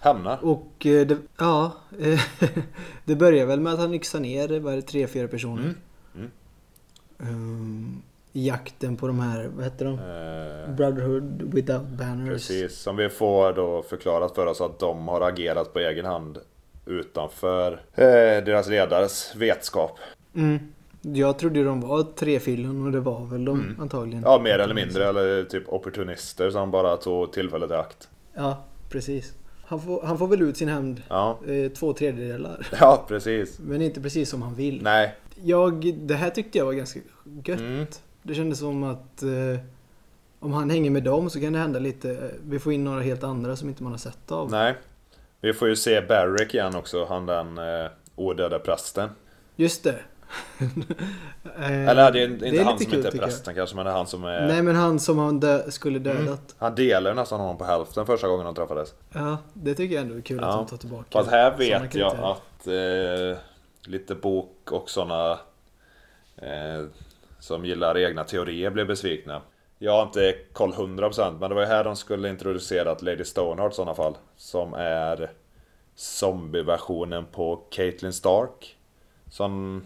Hämnar. 0.00 0.44
Och 0.44 0.86
eh, 0.86 1.06
det, 1.06 1.18
ja, 1.38 1.72
eh, 2.00 2.20
det 3.04 3.16
börjar 3.16 3.46
väl 3.46 3.60
med 3.60 3.72
att 3.72 3.78
han 3.78 3.94
yxar 3.94 4.20
ner 4.20 4.60
var 4.60 4.72
det, 4.72 4.82
tre, 4.82 5.06
fyra 5.06 5.28
personer. 5.28 5.62
Mm. 5.62 5.76
Mm. 6.14 6.30
Um, 7.18 8.02
jakten 8.32 8.96
på 8.96 9.06
de 9.06 9.20
här, 9.20 9.50
vad 9.54 9.64
heter 9.64 9.84
de? 9.84 9.98
Uh, 9.98 10.74
Brotherhood 10.76 11.54
without 11.54 11.86
banners. 11.86 12.48
Precis, 12.48 12.78
som 12.78 12.96
vi 12.96 13.08
får 13.08 13.52
då 13.52 13.82
förklarat 13.82 14.34
för 14.34 14.46
oss 14.46 14.60
att 14.60 14.78
de 14.78 15.08
har 15.08 15.20
agerat 15.20 15.72
på 15.72 15.78
egen 15.78 16.04
hand 16.04 16.38
utanför 16.86 17.72
eh, 17.94 18.44
deras 18.44 18.68
ledares 18.68 19.36
vetskap. 19.36 19.98
Mm. 20.34 20.58
Jag 21.02 21.38
trodde 21.38 21.64
de 21.64 21.80
var 21.80 22.02
tre 22.02 22.40
fyllon 22.40 22.86
och 22.86 22.92
det 22.92 23.00
var 23.00 23.26
väl 23.26 23.44
de 23.44 23.60
mm. 23.60 23.80
antagligen. 23.80 24.22
Ja, 24.22 24.38
mer 24.38 24.58
eller 24.58 24.74
mindre. 24.74 25.08
Eller 25.08 25.44
typ 25.44 25.68
opportunister 25.68 26.50
som 26.50 26.70
bara 26.70 26.96
tog 26.96 27.32
tillfället 27.32 27.70
i 27.70 27.74
akt. 27.74 28.08
Ja, 28.34 28.64
precis. 28.88 29.32
Han 29.64 29.80
får, 29.80 30.02
han 30.02 30.18
får 30.18 30.28
väl 30.28 30.42
ut 30.42 30.56
sin 30.56 30.68
hämnd 30.68 31.02
ja. 31.08 31.38
eh, 31.46 31.72
två 31.72 31.92
tredjedelar. 31.92 32.66
Ja, 32.80 33.04
precis. 33.08 33.58
Men 33.58 33.82
inte 33.82 34.00
precis 34.00 34.30
som 34.30 34.42
han 34.42 34.54
vill. 34.54 34.82
Nej. 34.82 35.14
Jag, 35.42 35.94
det 35.94 36.14
här 36.14 36.30
tyckte 36.30 36.58
jag 36.58 36.64
var 36.64 36.72
ganska 36.72 37.00
gött. 37.44 37.60
Mm. 37.60 37.86
Det 38.22 38.34
kändes 38.34 38.58
som 38.58 38.84
att 38.84 39.22
eh, 39.22 39.60
om 40.40 40.52
han 40.52 40.70
hänger 40.70 40.90
med 40.90 41.02
dem 41.02 41.30
så 41.30 41.40
kan 41.40 41.52
det 41.52 41.58
hända 41.58 41.78
lite. 41.78 42.30
Vi 42.48 42.58
får 42.58 42.72
in 42.72 42.84
några 42.84 43.00
helt 43.00 43.24
andra 43.24 43.56
som 43.56 43.68
inte 43.68 43.82
man 43.82 43.92
har 43.92 43.98
sett 43.98 44.32
av. 44.32 44.50
Nej. 44.50 44.74
Vi 45.40 45.52
får 45.52 45.68
ju 45.68 45.76
se 45.76 46.00
Barrick 46.00 46.54
igen 46.54 46.76
också, 46.76 47.04
han 47.04 47.26
den 47.26 47.58
eh, 47.58 47.90
odöda 48.16 48.58
prästen. 48.58 49.08
Just 49.56 49.84
det. 49.84 49.98
Eller 51.56 52.12
det 52.12 52.20
är 52.20 52.28
inte 52.28 52.50
det 52.50 52.58
är 52.58 52.64
han 52.64 52.78
som 52.78 52.90
kul, 52.90 53.06
inte 53.06 53.08
är 53.08 53.22
prästen 53.22 53.54
kanske, 53.54 53.76
men 53.76 53.84
det 53.84 53.90
är 53.90 53.94
han 53.94 54.06
som 54.06 54.24
är... 54.24 54.46
Nej 54.46 54.62
men 54.62 54.76
han 54.76 55.00
som 55.00 55.18
han 55.18 55.40
dö 55.40 55.70
skulle 55.70 55.98
mm. 55.98 56.12
dödat. 56.12 56.26
Mm. 56.26 56.54
Han 56.58 56.74
delar 56.74 57.14
nästan 57.14 57.40
honom 57.40 57.58
på 57.58 57.64
hälften 57.64 58.06
första 58.06 58.28
gången 58.28 58.46
de 58.46 58.54
träffades. 58.54 58.94
Ja, 59.12 59.38
det 59.54 59.74
tycker 59.74 59.94
jag 59.94 60.02
ändå 60.02 60.16
är 60.16 60.20
kul 60.20 60.38
ja. 60.40 60.48
att 60.48 60.56
de 60.56 60.66
tar 60.66 60.76
tillbaka. 60.76 61.04
Fast 61.10 61.30
här 61.30 61.56
vet 61.56 61.94
jag 61.94 62.16
att 62.16 62.66
eh, 62.66 63.38
lite 63.84 64.14
bok 64.14 64.72
och 64.72 64.90
sådana 64.90 65.38
eh, 66.36 66.84
som 67.38 67.64
gillar 67.64 67.98
egna 67.98 68.24
teorier 68.24 68.70
blev 68.70 68.86
besvikna. 68.86 69.42
Jag 69.78 69.92
har 69.92 70.02
inte 70.02 70.34
koll 70.52 70.72
100% 70.72 71.38
men 71.40 71.48
det 71.48 71.54
var 71.54 71.62
ju 71.62 71.68
här 71.68 71.84
de 71.84 71.96
skulle 71.96 72.28
introducera 72.28 72.96
Lady 73.00 73.24
Stoneheart 73.24 73.72
i 73.72 73.76
sådana 73.76 73.94
fall. 73.94 74.16
Som 74.36 74.74
är 74.74 75.30
zombieversionen 75.94 77.26
på 77.26 77.56
Caitlyn 77.70 78.12
Stark. 78.12 78.76
Som 79.30 79.76
eh, 79.76 79.82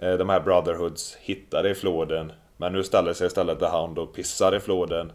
de 0.00 0.28
här 0.28 0.40
Brotherhoods 0.40 1.16
hittade 1.20 1.70
i 1.70 1.74
floden. 1.74 2.32
Men 2.56 2.72
nu 2.72 2.84
ställer 2.84 3.12
sig 3.12 3.26
istället 3.26 3.58
The 3.58 3.66
Hound 3.66 3.98
och 3.98 4.14
pissar 4.14 4.56
i 4.56 4.60
floden. 4.60 5.12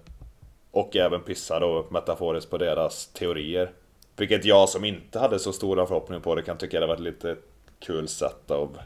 Och 0.72 0.96
även 0.96 1.22
pissar 1.22 1.60
då 1.60 1.86
metaforiskt 1.90 2.52
på 2.52 2.58
deras 2.58 3.08
teorier. 3.08 3.72
Vilket 4.18 4.46
jag 4.46 4.70
som 4.70 4.86
inte 4.86 5.20
hade 5.20 5.40
så 5.40 5.54
stora 5.54 5.86
förhoppningar 5.86 6.22
på 6.22 6.36
det 6.36 6.42
kan 6.42 6.58
tycka 6.58 6.80
det 6.80 6.88
var 6.88 6.94
ett 6.94 7.00
lite 7.00 7.36
kul 7.80 8.08
sätt 8.08 8.52
av 8.52 8.78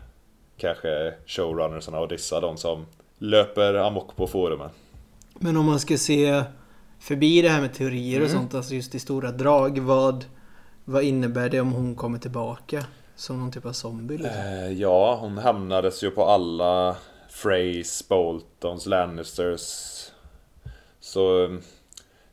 kanske 0.58 1.14
showrunnersarna 1.26 2.00
och 2.00 2.08
dissa 2.08 2.40
de 2.40 2.58
som 2.58 2.86
löper 3.18 3.74
amok 3.74 4.16
på 4.16 4.28
forumen. 4.28 4.70
Men 5.34 5.58
om 5.58 5.66
man 5.66 5.80
ska 5.80 5.98
se 5.98 6.44
förbi 7.00 7.42
det 7.42 7.50
här 7.50 7.62
med 7.62 7.74
teorier 7.74 8.18
mm. 8.18 8.26
och 8.26 8.32
sånt, 8.32 8.54
alltså 8.54 8.76
just 8.76 8.96
i 8.96 9.00
stora 9.00 9.32
drag. 9.32 9.80
Vad, 9.80 10.26
vad 10.86 11.04
innebär 11.04 11.50
det 11.50 11.60
om 11.62 11.72
hon 11.72 11.96
kommer 11.96 12.18
tillbaka? 12.18 12.86
Som 13.20 13.40
någon 13.40 13.52
typ 13.52 13.66
av 13.66 13.74
zombie 13.74 14.18
liksom? 14.18 14.42
Eh, 14.42 14.72
ja, 14.72 15.16
hon 15.16 15.38
hamnades 15.38 16.04
ju 16.04 16.12
på 16.12 16.26
alla 16.26 16.96
Freys, 17.30 18.08
Boltons, 18.08 18.86
Lannisters. 18.86 19.66
Så 21.00 21.50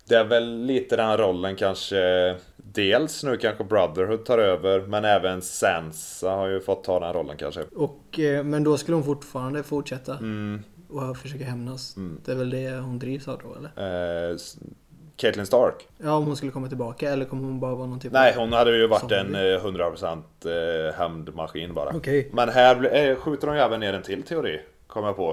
det 0.05 0.15
är 0.15 0.25
väl 0.25 0.65
lite 0.65 0.97
den 0.97 1.17
rollen 1.17 1.57
kanske 1.57 2.37
Dels 2.57 3.25
nu 3.25 3.37
kanske 3.37 3.65
Brotherhood 3.65 4.25
tar 4.25 4.39
över 4.39 4.81
men 4.81 5.05
även 5.05 5.43
Sansa 5.43 6.31
har 6.31 6.47
ju 6.47 6.61
fått 6.61 6.85
ta 6.85 7.01
den 7.01 7.13
rollen 7.13 7.37
kanske. 7.37 7.63
Och, 7.63 8.19
eh, 8.19 8.45
men 8.45 8.65
då 8.65 8.79
skulle 8.79 8.95
hon 8.95 9.05
fortfarande 9.05 9.63
fortsätta? 9.63 10.19
Mm. 10.19 10.63
Och 10.89 11.17
försöka 11.17 11.45
hämnas? 11.45 11.97
Mm. 11.97 12.21
Det 12.25 12.33
är 12.33 12.37
väl 12.37 12.51
det 12.51 12.71
hon 12.71 12.99
drivs 12.99 13.29
av 13.29 13.41
då 13.43 13.55
eller? 13.55 14.31
Eh, 14.31 14.37
Caitlyn 15.17 15.47
Stark? 15.47 15.89
Ja, 15.99 16.13
om 16.13 16.25
hon 16.25 16.37
skulle 16.37 16.53
komma 16.53 16.69
tillbaka 16.69 17.11
eller 17.11 17.25
kommer 17.25 17.45
hon 17.45 17.61
bara 17.61 17.75
vara 17.75 17.87
någon 17.87 18.01
typ 18.01 18.13
Nej, 18.13 18.35
hon 18.37 18.53
hade 18.53 18.77
ju 18.77 18.87
varit 18.87 19.13
en 19.13 19.37
100% 19.37 20.23
eh, 20.45 20.95
hämndmaskin 20.95 21.75
bara. 21.75 21.97
Okay. 21.97 22.27
Men 22.33 22.49
här 22.49 23.15
skjuter 23.15 23.47
de 23.47 23.57
ju 23.57 23.63
även 23.63 23.81
ner 23.81 23.93
en 23.93 24.03
till 24.03 24.23
teori. 24.23 24.61
Kommer 24.87 25.09
jag 25.09 25.17
på. 25.17 25.33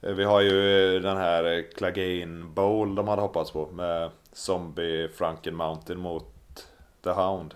Vi 0.00 0.24
har 0.24 0.40
ju 0.40 1.00
den 1.00 1.16
här 1.16 1.64
Clegane 1.76 2.44
Bowl 2.44 2.94
de 2.94 3.08
hade 3.08 3.22
hoppats 3.22 3.50
på 3.50 3.66
med 3.66 4.10
Zombie 4.32 5.08
Franken 5.08 5.56
Mountain 5.56 5.98
mot 5.98 6.34
The 7.04 7.10
Hound. 7.10 7.54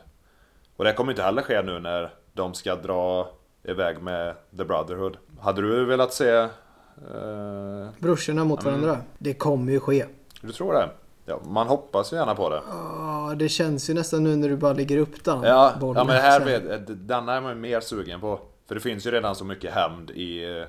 Och 0.76 0.84
det 0.84 0.92
kommer 0.92 1.12
inte 1.12 1.22
heller 1.22 1.42
ske 1.42 1.62
nu 1.62 1.78
när 1.78 2.14
de 2.32 2.54
ska 2.54 2.74
dra 2.74 3.30
iväg 3.62 4.02
med 4.02 4.34
The 4.56 4.64
Brotherhood. 4.64 5.16
Hade 5.40 5.62
du 5.62 5.84
velat 5.84 6.12
se... 6.12 6.32
Uh... 6.32 7.88
Brorsorna 7.98 8.44
mot 8.44 8.62
mm. 8.62 8.80
varandra? 8.80 9.02
Det 9.18 9.34
kommer 9.34 9.72
ju 9.72 9.80
ske. 9.80 10.04
Du 10.42 10.52
tror 10.52 10.72
det? 10.72 10.88
Ja, 11.26 11.40
man 11.44 11.66
hoppas 11.66 12.12
ju 12.12 12.16
gärna 12.16 12.34
på 12.34 12.50
det. 12.50 12.62
Ja, 12.68 13.34
det 13.36 13.48
känns 13.48 13.90
ju 13.90 13.94
nästan 13.94 14.24
nu 14.24 14.36
när 14.36 14.48
du 14.48 14.56
bara 14.56 14.72
lägger 14.72 14.98
upp 14.98 15.24
den 15.24 15.42
Ja, 15.42 15.74
ja 15.80 16.04
men 16.04 16.06
det 16.06 16.12
här 16.12 16.44
vet, 16.44 17.08
denna 17.08 17.36
är 17.36 17.40
man 17.40 17.60
mer 17.60 17.80
sugen 17.80 18.20
på. 18.20 18.40
För 18.68 18.74
det 18.74 18.80
finns 18.80 19.06
ju 19.06 19.10
redan 19.10 19.34
så 19.34 19.44
mycket 19.44 19.74
hämnd 19.74 20.10
i 20.10 20.58
eh, 20.58 20.64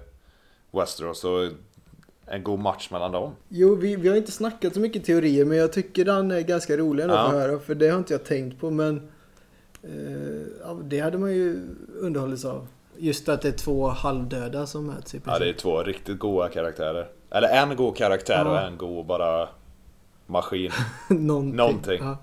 Westeros 0.72 1.24
och 1.24 1.50
en 2.26 2.44
god 2.44 2.60
match 2.60 2.90
mellan 2.92 3.12
dem. 3.12 3.32
Jo, 3.50 3.76
vi, 3.76 3.96
vi 3.96 4.10
har 4.10 4.16
inte 4.16 4.32
snackat 4.32 4.74
så 4.74 4.80
mycket 4.80 5.06
teorier 5.06 5.46
men 5.46 5.58
jag 5.58 5.74
tycker 5.74 6.06
den 6.06 6.32
är 6.32 6.42
ganska 6.42 6.78
rolig 6.78 7.04
ändå 7.04 7.16
ja. 7.16 7.26
att 7.26 7.32
höra. 7.32 7.60
För 7.60 7.76
det 7.76 7.90
har 7.90 7.98
inte 7.98 8.14
jag 8.14 8.26
tänkt 8.26 8.60
på 8.60 8.70
men 8.70 9.10
eh, 9.84 10.76
det 10.84 11.00
hade 11.00 11.18
man 11.18 11.32
ju 11.34 11.68
underhållits 12.00 12.46
av. 12.46 12.68
Just 12.98 13.30
att 13.30 13.42
det 13.42 13.48
är 13.48 13.52
två 13.52 13.88
halvdöda 13.88 14.66
som 14.66 14.88
möts 14.88 15.16
i 15.16 15.20
princip. 15.20 15.34
Ja, 15.34 15.40
det 15.40 15.50
är 15.50 15.54
två 15.54 15.84
riktigt 15.84 16.20
goda 16.20 16.50
karaktärer. 16.50 17.08
Eller 17.30 17.50
en 17.50 17.76
god 17.76 17.98
karaktär 17.98 18.46
ja. 18.46 18.52
och 18.52 18.68
en 18.68 18.78
god 18.78 19.06
bara 19.06 19.50
maskin. 20.26 20.72
Någonting. 21.10 21.56
Någonting. 21.56 22.00
Ja. 22.04 22.18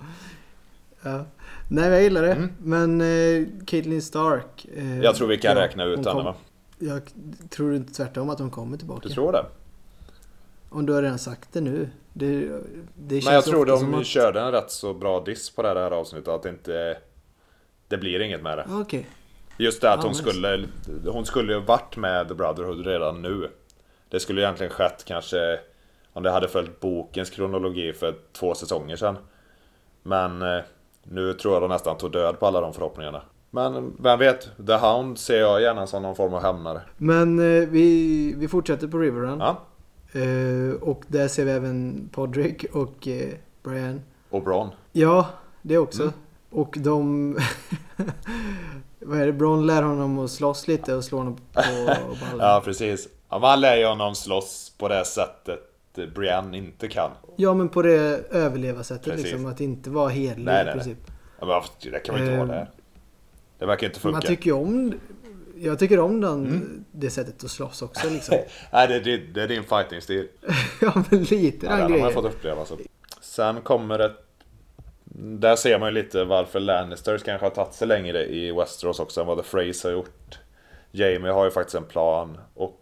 ja. 1.03 1.25
Nej, 1.69 1.91
jag 1.91 2.03
gillar 2.03 2.23
det. 2.23 2.33
Mm. 2.33 2.53
Men 2.59 3.01
eh, 3.01 3.49
Caitlyn 3.67 4.03
Stark. 4.03 4.67
Eh, 4.77 5.01
jag 5.01 5.15
tror 5.15 5.29
vi 5.29 5.39
kan 5.39 5.55
räkna 5.55 5.85
ut 5.85 6.07
henne 6.07 6.23
va? 6.23 6.35
Jag 6.79 7.03
tror 7.51 7.75
inte 7.75 7.93
tvärtom 7.93 8.31
att 8.31 8.39
hon 8.39 8.51
kommer 8.51 8.77
tillbaka. 8.77 9.09
Du 9.09 9.15
tror 9.15 9.33
det? 9.33 9.45
Om 10.69 10.87
du 10.87 10.93
har 10.93 11.03
redan 11.03 11.19
sagt 11.19 11.53
det 11.53 11.61
nu. 11.61 11.91
Det, 12.13 12.49
det 12.95 13.15
känns 13.15 13.25
Men 13.25 13.35
jag 13.35 13.45
tror 13.45 13.67
de 13.67 13.95
att... 13.95 14.07
körde 14.07 14.41
en 14.41 14.53
rätt 14.53 14.71
så 14.71 14.95
bra 14.95 15.21
diss 15.21 15.51
på 15.51 15.63
det 15.63 15.69
här 15.69 15.91
avsnittet. 15.91 16.29
Att 16.29 16.43
det 16.43 16.49
inte... 16.49 16.99
Det 17.89 17.99
blir 17.99 18.21
inget 18.21 18.43
med 18.43 18.59
det. 18.59 18.65
Okej. 18.69 18.81
Okay. 18.81 19.05
Just 19.57 19.81
det 19.81 19.93
att 19.93 19.99
ah, 19.99 20.03
hon 20.03 20.15
skulle... 20.15 20.69
Hon 21.07 21.27
skulle 21.27 21.53
ju 21.53 21.61
varit 21.61 21.97
med 21.97 22.29
The 22.29 22.35
Brotherhood 22.35 22.87
redan 22.87 23.23
nu. 23.23 23.51
Det 24.09 24.21
skulle 24.21 24.43
egentligen 24.43 24.73
skett 24.73 25.05
kanske... 25.07 25.61
Om 26.13 26.23
det 26.23 26.31
hade 26.31 26.49
följt 26.49 26.81
bokens 26.81 27.31
kronologi 27.31 27.93
för 27.93 28.15
två 28.33 28.55
säsonger 28.55 28.97
sedan. 28.97 29.17
Men 30.03 30.43
eh, 30.43 30.63
nu 31.03 31.35
tror 31.35 31.55
jag 31.55 31.63
de 31.63 31.69
nästan 31.69 31.97
tog 31.97 32.13
död 32.13 32.41
på 32.41 32.47
alla 32.47 32.61
de 32.61 32.73
förhoppningarna. 32.73 33.23
Men 33.51 33.97
vem 34.03 34.19
vet? 34.19 34.67
The 34.67 34.77
Hound 34.77 35.19
ser 35.19 35.41
jag 35.41 35.63
gärna 35.63 35.87
som 35.87 36.03
någon 36.03 36.17
form 36.17 36.35
av 36.35 36.43
hämnare. 36.43 36.81
Men 36.97 37.39
eh, 37.39 37.69
vi, 37.69 38.35
vi 38.37 38.49
fortsätter 38.49 38.89
på 38.89 38.99
Riverrun. 38.99 39.41
Ja. 39.41 39.57
Uh, 40.17 40.75
och 40.75 41.05
där 41.07 41.29
ser 41.29 41.45
vi 41.45 41.51
även 41.51 42.09
Podrick 42.13 42.65
och 42.73 43.07
uh, 43.07 43.29
Brian. 43.63 44.03
Och 44.31 44.43
Bron. 44.43 44.69
Ja, 44.93 45.27
det 45.63 45.79
också. 45.79 46.03
Mm. 46.03 46.15
Och 46.51 46.77
de... 46.79 47.33
vad 48.99 49.21
är 49.21 49.27
det? 49.27 49.33
Bron 49.33 49.67
lär 49.67 49.83
honom 49.83 50.19
att 50.19 50.31
slåss 50.31 50.69
lite 50.69 50.95
och 50.95 51.05
slå 51.05 51.19
honom 51.19 51.37
på 51.37 51.43
ballen. 51.55 52.39
ja, 52.39 52.63
precis. 52.65 53.09
Ja, 53.29 53.39
man 53.39 53.61
lär 53.61 53.77
ju 53.77 53.87
honom 53.87 54.15
slåss 54.15 54.73
på 54.79 54.89
det 54.89 55.05
sättet 55.05 55.70
Brian 56.07 56.55
inte 56.55 56.89
kan. 56.89 57.11
Ja, 57.37 57.55
men 57.55 57.69
på 57.69 57.83
det 57.83 58.25
överleva 58.31 58.83
sättet 58.83 59.21
liksom. 59.21 59.47
Att 59.47 59.61
inte 59.61 59.91
vara 59.91 60.09
hederlig 60.09 60.71
i 60.71 60.73
princip. 60.73 60.99
Ja, 61.41 61.65
men 61.83 61.93
det 61.93 61.99
kan 61.99 62.15
man 62.15 62.25
inte 62.25 62.37
vara 62.37 62.49
där. 62.49 62.71
Det 63.59 63.67
verkar 63.67 63.87
inte 63.87 64.01
funka. 64.01 64.13
Man 64.13 64.23
tycker 64.23 64.53
om 64.53 64.95
Jag 65.57 65.79
tycker 65.79 65.99
om 65.99 66.21
den, 66.21 66.47
mm. 66.47 66.85
det 66.93 67.11
sättet 67.11 67.45
att 67.45 67.51
slåss 67.51 67.83
också 67.83 68.09
liksom. 68.11 68.39
Nej, 68.73 68.89
det, 68.89 69.01
det, 69.01 69.17
det 69.17 69.43
är 69.43 69.49
din 69.49 69.65
fighting-stil. 69.65 70.29
ja, 70.81 71.05
men 71.11 71.23
lite 71.23 71.67
ja, 71.67 71.77
den, 71.77 71.81
den 71.81 71.93
har 71.93 71.99
man 71.99 72.13
fått 72.13 72.25
uppleva. 72.25 72.65
Så. 72.65 72.77
Sen 73.21 73.61
kommer 73.61 73.99
det... 73.99 74.13
Där 75.15 75.57
ser 75.57 75.79
man 75.79 75.89
ju 75.89 75.95
lite 75.95 76.25
varför 76.25 76.61
Lannisters 76.61 77.23
kanske 77.23 77.47
har 77.47 77.51
tagit 77.51 77.75
sig 77.75 77.89
längre 77.89 78.27
i 78.27 78.53
Westeros 78.53 79.01
också 79.01 79.21
än 79.21 79.27
vad 79.27 79.39
The 79.39 79.45
Freys 79.45 79.85
har 79.85 79.91
gjort. 79.91 80.39
Jamie 80.91 81.33
har 81.33 81.45
ju 81.45 81.51
faktiskt 81.51 81.75
en 81.75 81.85
plan 81.85 82.39
och 82.55 82.80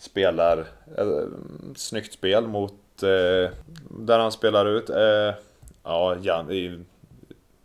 spelar 0.00 0.58
ett 0.96 1.78
snyggt 1.78 2.12
spel 2.12 2.46
mot... 2.46 2.72
Eh, 3.02 3.50
där 3.88 4.18
han 4.18 4.32
spelar 4.32 4.66
ut... 4.66 4.90
Eh, 4.90 5.34
ja, 5.82 6.16
Jan, 6.22 6.50
i, 6.50 6.84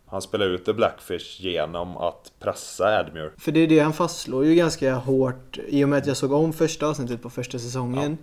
han 0.06 0.22
spelar 0.22 0.46
ut 0.46 0.64
The 0.64 0.72
Blackfish 0.72 1.40
genom 1.40 1.96
att 1.96 2.32
pressa 2.38 2.98
Admure. 2.98 3.30
För 3.36 3.52
det 3.52 3.60
är 3.60 3.66
det 3.66 3.78
han 3.78 3.92
fastslår 3.92 4.44
ju 4.44 4.54
ganska 4.54 4.94
hårt 4.94 5.58
i 5.68 5.84
och 5.84 5.88
med 5.88 5.98
att 5.98 6.06
jag 6.06 6.16
såg 6.16 6.32
om 6.32 6.52
första 6.52 6.86
avsnittet 6.86 7.22
på 7.22 7.30
första 7.30 7.58
säsongen. 7.58 8.18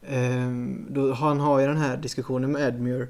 Ja. 0.00 0.08
Ehm, 0.08 0.86
då, 0.90 1.12
han 1.12 1.40
har 1.40 1.60
ju 1.60 1.66
den 1.66 1.76
här 1.76 1.96
diskussionen 1.96 2.52
med 2.52 2.66
Admure. 2.66 3.06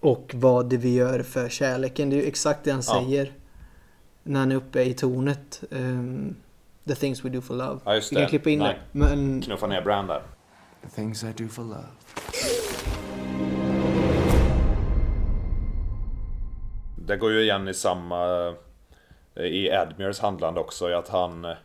Och 0.00 0.32
vad 0.34 0.68
det 0.68 0.76
vi 0.76 0.94
gör 0.94 1.22
för 1.22 1.48
kärleken. 1.48 2.10
Det 2.10 2.16
är 2.16 2.20
ju 2.20 2.26
exakt 2.26 2.64
det 2.64 2.70
han 2.70 2.82
ja. 2.86 3.02
säger. 3.02 3.32
När 4.22 4.40
han 4.40 4.52
är 4.52 4.56
uppe 4.56 4.82
i 4.82 4.94
tornet. 4.94 5.62
The 6.90 6.96
things 6.96 7.24
we 7.24 7.30
do 7.30 7.40
for 7.40 7.54
love. 7.54 7.80
Ja, 7.84 7.94
just 7.94 8.10
det. 8.10 8.16
Vi 8.16 8.22
kan 8.22 8.28
klippa 8.28 8.50
in 8.50 8.58
Nej. 8.58 8.78
det. 8.92 8.98
Men... 8.98 9.42
Knuffa 9.42 9.66
ner 9.66 9.82
Brand 9.82 10.08
där. 10.08 10.22
The 10.82 10.88
things 10.88 11.24
I 11.24 11.32
do 11.36 11.48
for 11.48 11.62
love. 11.62 11.84
Det 16.96 17.16
går 17.16 17.32
ju 17.32 17.42
igen 17.42 17.68
i 17.68 17.74
samma... 17.74 18.54
I 19.34 19.70
Admires 19.70 20.20
handlande 20.20 20.60
också, 20.60 20.90
i 20.90 20.94
att 20.94 21.08
han 21.08 21.44
eh, 21.44 21.56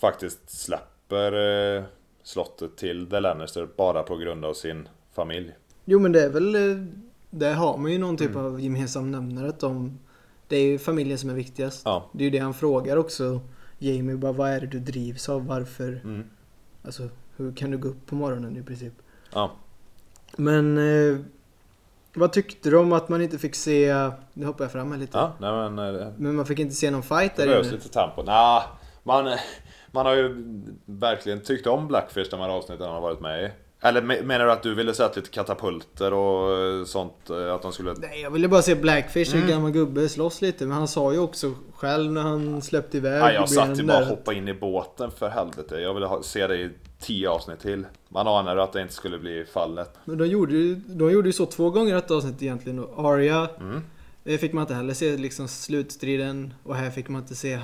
faktiskt 0.00 0.50
släpper 0.50 1.32
eh, 1.76 1.84
slottet 2.22 2.76
till 2.76 3.10
The 3.10 3.20
Lannister 3.20 3.68
bara 3.76 4.02
på 4.02 4.16
grund 4.16 4.44
av 4.44 4.54
sin 4.54 4.88
familj. 5.12 5.54
Jo 5.84 5.98
men 5.98 6.12
det 6.12 6.24
är 6.24 6.30
väl... 6.30 6.54
Eh, 6.54 6.86
där 7.30 7.54
har 7.54 7.76
man 7.76 7.92
ju 7.92 7.98
någon 7.98 8.16
typ 8.16 8.30
mm. 8.30 8.44
av 8.44 8.60
gemensam 8.60 9.10
nämnare. 9.10 9.48
Att 9.48 9.60
de, 9.60 9.98
det 10.48 10.56
är 10.56 10.64
ju 10.64 10.78
familjen 10.78 11.18
som 11.18 11.30
är 11.30 11.34
viktigast. 11.34 11.82
Ja. 11.84 12.10
Det 12.12 12.22
är 12.22 12.24
ju 12.24 12.30
det 12.30 12.38
han 12.38 12.54
frågar 12.54 12.96
också. 12.96 13.40
Jamie 13.78 14.16
bara, 14.16 14.32
vad 14.32 14.50
är 14.50 14.60
det 14.60 14.66
du 14.66 14.80
drivs 14.80 15.28
av? 15.28 15.46
Varför? 15.46 16.00
Mm. 16.04 16.24
Alltså, 16.84 17.08
hur 17.36 17.52
kan 17.52 17.70
du 17.70 17.78
gå 17.78 17.88
upp 17.88 18.06
på 18.06 18.14
morgonen 18.14 18.56
i 18.56 18.62
princip? 18.62 18.92
Ja. 19.32 19.52
Men 20.36 20.78
eh, 20.78 21.18
vad 22.14 22.32
tyckte 22.32 22.70
du 22.70 22.78
om 22.78 22.92
att 22.92 23.08
man 23.08 23.22
inte 23.22 23.38
fick 23.38 23.54
se... 23.54 24.10
Nu 24.34 24.46
hoppar 24.46 24.64
jag 24.64 24.72
fram 24.72 24.92
här 24.92 24.98
lite. 24.98 25.18
Ja, 25.18 25.32
nej 25.38 25.70
men... 25.70 26.00
Eh, 26.00 26.08
men 26.16 26.34
man 26.34 26.46
fick 26.46 26.58
inte 26.58 26.74
se 26.74 26.90
någon 26.90 27.02
fight 27.02 27.36
där 27.36 27.44
inne? 27.44 27.54
Det 27.54 27.62
behövs 27.62 27.72
lite 27.72 27.88
tempo. 27.88 28.22
Nah, 28.22 28.62
man, 29.02 29.36
man 29.90 30.06
har 30.06 30.14
ju 30.14 30.44
verkligen 30.86 31.40
tyckt 31.40 31.66
om 31.66 31.88
Blackfish 31.88 32.30
de 32.30 32.40
här 32.40 32.48
avsnitten 32.48 32.86
han 32.86 32.94
har 32.94 33.00
varit 33.00 33.20
med 33.20 33.44
i. 33.44 33.50
Eller 33.84 34.02
menar 34.02 34.44
du 34.44 34.52
att 34.52 34.62
du 34.62 34.74
ville 34.74 34.94
se 34.94 35.08
lite 35.16 35.30
katapulter 35.30 36.12
och 36.12 36.58
eh, 36.58 36.84
sånt? 36.84 37.30
Eh, 37.30 37.54
att 37.54 37.62
de 37.62 37.72
skulle... 37.72 37.94
Nej, 37.94 38.20
jag 38.20 38.30
ville 38.30 38.48
bara 38.48 38.62
se 38.62 38.74
Blackfish, 38.74 39.34
mm. 39.34 39.42
en 39.42 39.50
gammal 39.50 39.70
gubbe, 39.70 40.08
slåss 40.08 40.42
lite. 40.42 40.66
Men 40.66 40.76
han 40.76 40.88
sa 40.88 41.12
ju 41.12 41.18
också 41.18 41.54
själv 41.74 42.12
när 42.12 42.22
han 42.22 42.62
släppte 42.62 42.96
iväg 42.96 43.20
Nej, 43.20 43.34
jag 43.34 43.48
satt 43.48 43.78
ju 43.78 43.84
bara 43.84 43.98
och 43.98 44.06
hoppa 44.06 44.32
in 44.32 44.48
i 44.48 44.54
båten 44.54 45.10
för 45.10 45.28
helvete. 45.28 45.80
Jag 45.80 45.94
ville 45.94 46.06
ha, 46.06 46.22
se 46.22 46.46
det 46.46 46.56
i 46.56 46.70
tio 47.00 47.28
avsnitt 47.30 47.60
till. 47.60 47.86
Man 48.08 48.28
anade 48.28 48.62
att 48.62 48.72
det 48.72 48.82
inte 48.82 48.94
skulle 48.94 49.18
bli 49.18 49.44
fallet. 49.52 49.90
Men 50.04 50.18
de 50.18 50.26
gjorde 50.26 50.54
ju, 50.54 50.74
de 50.74 51.10
gjorde 51.10 51.28
ju 51.28 51.32
så 51.32 51.46
två 51.46 51.70
gånger 51.70 51.96
ett 51.96 52.10
avsnitt 52.10 52.42
egentligen. 52.42 52.78
Och 52.78 53.04
Arya 53.04 53.48
mm. 53.60 54.38
fick 54.38 54.52
man 54.52 54.62
inte 54.62 54.74
heller 54.74 54.94
se 54.94 55.16
liksom 55.16 55.48
slutstriden. 55.48 56.54
Och 56.62 56.76
här 56.76 56.90
fick 56.90 57.08
man 57.08 57.20
inte 57.20 57.34
se 57.34 57.60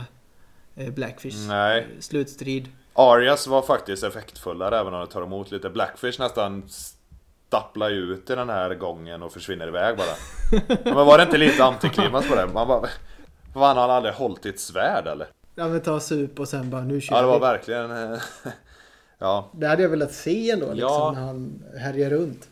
eh, 0.75 0.91
Blackfish 0.91 1.49
Nej. 1.49 1.87
slutstrid. 2.01 2.69
Arias 3.01 3.47
var 3.47 3.63
faktiskt 3.63 4.05
effektfullare 4.05 4.79
även 4.79 4.95
om 4.95 5.01
det 5.01 5.07
tar 5.07 5.23
emot 5.23 5.51
lite. 5.51 5.71
Blackfish 5.71 6.19
nästan 6.19 6.65
stapplar 7.47 7.91
ut 7.91 8.31
i 8.31 8.35
den 8.35 8.49
här 8.49 8.75
gången 8.75 9.23
och 9.23 9.33
försvinner 9.33 9.69
iväg 9.69 9.97
bara. 9.97 10.15
men 10.85 11.07
var 11.07 11.19
det 11.19 11.25
inte 11.25 11.39
lite 11.39 11.65
antiklimax 11.65 12.29
på 12.29 12.35
det? 12.35 12.47
Man 12.47 12.69
bara... 12.69 12.89
Fan, 13.53 13.77
har 13.77 13.89
han 13.89 13.91
aldrig 13.91 14.15
hållit 14.15 14.47
i 14.47 14.49
ett 14.49 14.61
svärd 14.61 15.07
eller? 15.07 15.29
Ja 15.55 15.69
men 15.69 15.81
ta 15.81 16.01
sup 16.01 16.41
och 16.41 16.49
sen 16.49 16.71
bara 16.71 16.83
nu 16.83 17.01
kör 17.01 17.17
Ja 17.17 17.21
det 17.21 17.27
var 17.27 17.35
vi. 17.35 17.41
verkligen... 17.41 17.91
ja. 19.19 19.49
Det 19.53 19.67
hade 19.67 19.83
jag 19.83 19.89
velat 19.89 20.13
se 20.13 20.51
ändå 20.51 20.67
liksom 20.67 20.89
ja. 20.89 21.13
när 21.15 21.21
han 21.21 21.63
härjar 21.79 22.11
runt. 22.11 22.49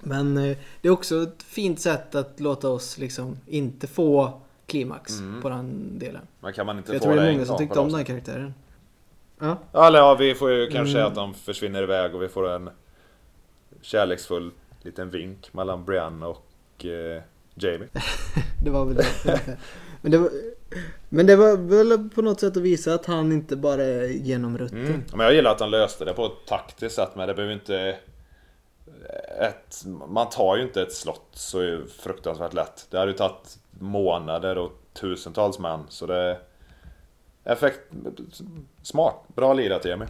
Men 0.00 0.36
eh, 0.36 0.56
det 0.80 0.88
är 0.88 0.92
också 0.92 1.22
ett 1.22 1.42
fint 1.42 1.80
sätt 1.80 2.14
att 2.14 2.40
låta 2.40 2.68
oss 2.68 2.98
liksom 2.98 3.36
inte 3.46 3.86
få 3.86 4.40
klimax 4.66 5.18
mm. 5.18 5.42
på 5.42 5.48
den 5.48 5.98
delen. 5.98 6.22
Men 6.40 6.52
kan 6.52 6.66
man 6.66 6.78
inte 6.78 6.92
jag 6.92 7.02
få 7.02 7.04
tror 7.04 7.16
det 7.16 7.28
är 7.28 7.32
många 7.32 7.46
som 7.46 7.58
tyckte 7.58 7.78
om 7.78 7.92
den 7.92 8.04
karaktären. 8.04 8.54
Ja. 9.40 9.86
Eller 9.86 9.98
ja, 9.98 10.14
vi 10.14 10.34
får 10.34 10.50
ju 10.50 10.66
kanske 10.66 10.98
mm. 10.98 11.08
att 11.08 11.14
de 11.14 11.34
försvinner 11.34 11.82
iväg 11.82 12.14
och 12.14 12.22
vi 12.22 12.28
får 12.28 12.48
en 12.48 12.70
kärleksfull 13.82 14.50
liten 14.82 15.10
vink 15.10 15.52
mellan 15.52 15.84
Brian 15.84 16.22
och 16.22 16.84
eh, 16.84 17.22
Jamie. 17.54 17.88
det 18.64 18.70
var 18.70 18.84
väl 18.84 18.94
det. 18.94 19.56
men, 20.00 20.12
det 20.12 20.18
var, 20.18 20.30
men 21.08 21.26
det 21.26 21.36
var 21.36 21.56
väl 21.56 22.08
på 22.08 22.22
något 22.22 22.40
sätt 22.40 22.56
att 22.56 22.62
visa 22.62 22.94
att 22.94 23.06
han 23.06 23.32
inte 23.32 23.56
bara 23.56 23.82
är 23.82 24.04
genom 24.04 24.58
rutten. 24.58 24.86
Mm. 24.86 25.02
Men 25.12 25.20
jag 25.20 25.34
gillar 25.34 25.50
att 25.50 25.60
han 25.60 25.70
löste 25.70 26.04
det 26.04 26.12
på 26.12 26.26
ett 26.26 26.46
taktiskt 26.46 26.94
sätt 26.94 27.10
men 27.14 27.28
det 27.28 27.34
behöver 27.34 27.54
inte... 27.54 27.96
Ett, 29.40 29.84
man 30.08 30.28
tar 30.28 30.56
ju 30.56 30.62
inte 30.62 30.82
ett 30.82 30.92
slott 30.92 31.28
så 31.32 31.80
fruktansvärt 31.98 32.54
lätt. 32.54 32.86
Det 32.90 32.98
hade 32.98 33.10
ju 33.10 33.16
tagit 33.16 33.58
månader 33.70 34.58
och 34.58 34.72
tusentals 34.92 35.58
män 35.58 35.84
så 35.88 36.06
det... 36.06 36.38
Effekt... 37.44 37.80
Smart. 38.82 39.14
Bra 39.34 39.54
lirat 39.54 39.84
Jamie. 39.84 40.08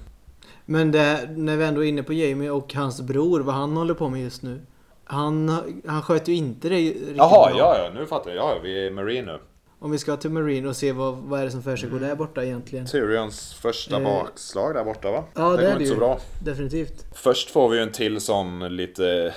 Men 0.65 0.93
det, 0.93 1.31
när 1.37 1.57
vi 1.57 1.65
ändå 1.65 1.85
är 1.85 1.89
inne 1.89 2.03
på 2.03 2.13
Jamie 2.13 2.51
och 2.51 2.75
hans 2.75 3.01
bror, 3.01 3.41
vad 3.41 3.55
han 3.55 3.77
håller 3.77 3.95
på 3.95 4.09
med 4.09 4.23
just 4.23 4.43
nu. 4.43 4.61
Han, 5.05 5.49
han 5.87 6.03
sköt 6.03 6.29
ju 6.29 6.35
inte 6.35 6.69
det 6.69 6.77
riktigt 6.77 7.17
Jaha, 7.17 7.51
bra. 7.51 7.59
ja, 7.59 7.79
ja, 7.79 7.91
nu 8.01 8.07
fattar 8.07 8.31
jag. 8.31 8.39
Ja, 8.39 8.59
vi 8.63 8.87
är 8.87 8.91
Marine 8.91 9.33
nu. 9.33 9.39
Om 9.83 9.91
vi 9.91 9.99
ska 9.99 10.17
till 10.17 10.31
Marine 10.31 10.69
och 10.69 10.77
se 10.77 10.93
vad, 10.93 11.15
vad 11.15 11.41
är 11.41 11.45
det 11.45 11.51
som 11.51 11.63
försiggår 11.63 11.97
mm. 11.97 12.09
där 12.09 12.17
borta 12.17 12.45
egentligen. 12.45 12.87
Tyrions 12.87 13.55
första 13.55 13.97
eh. 13.97 14.03
bakslag 14.03 14.75
där 14.75 14.85
borta 14.85 15.11
va? 15.11 15.25
Ja, 15.35 15.51
det, 15.51 15.57
det 15.57 15.69
är 15.69 15.79
det 15.79 15.85
ju. 15.85 15.91
Så 15.91 15.97
bra. 15.97 16.19
Definitivt. 16.45 17.05
Först 17.13 17.51
får 17.51 17.69
vi 17.69 17.77
ju 17.77 17.83
en 17.83 17.93
till 17.93 18.21
sån 18.21 18.77
lite... 18.77 19.35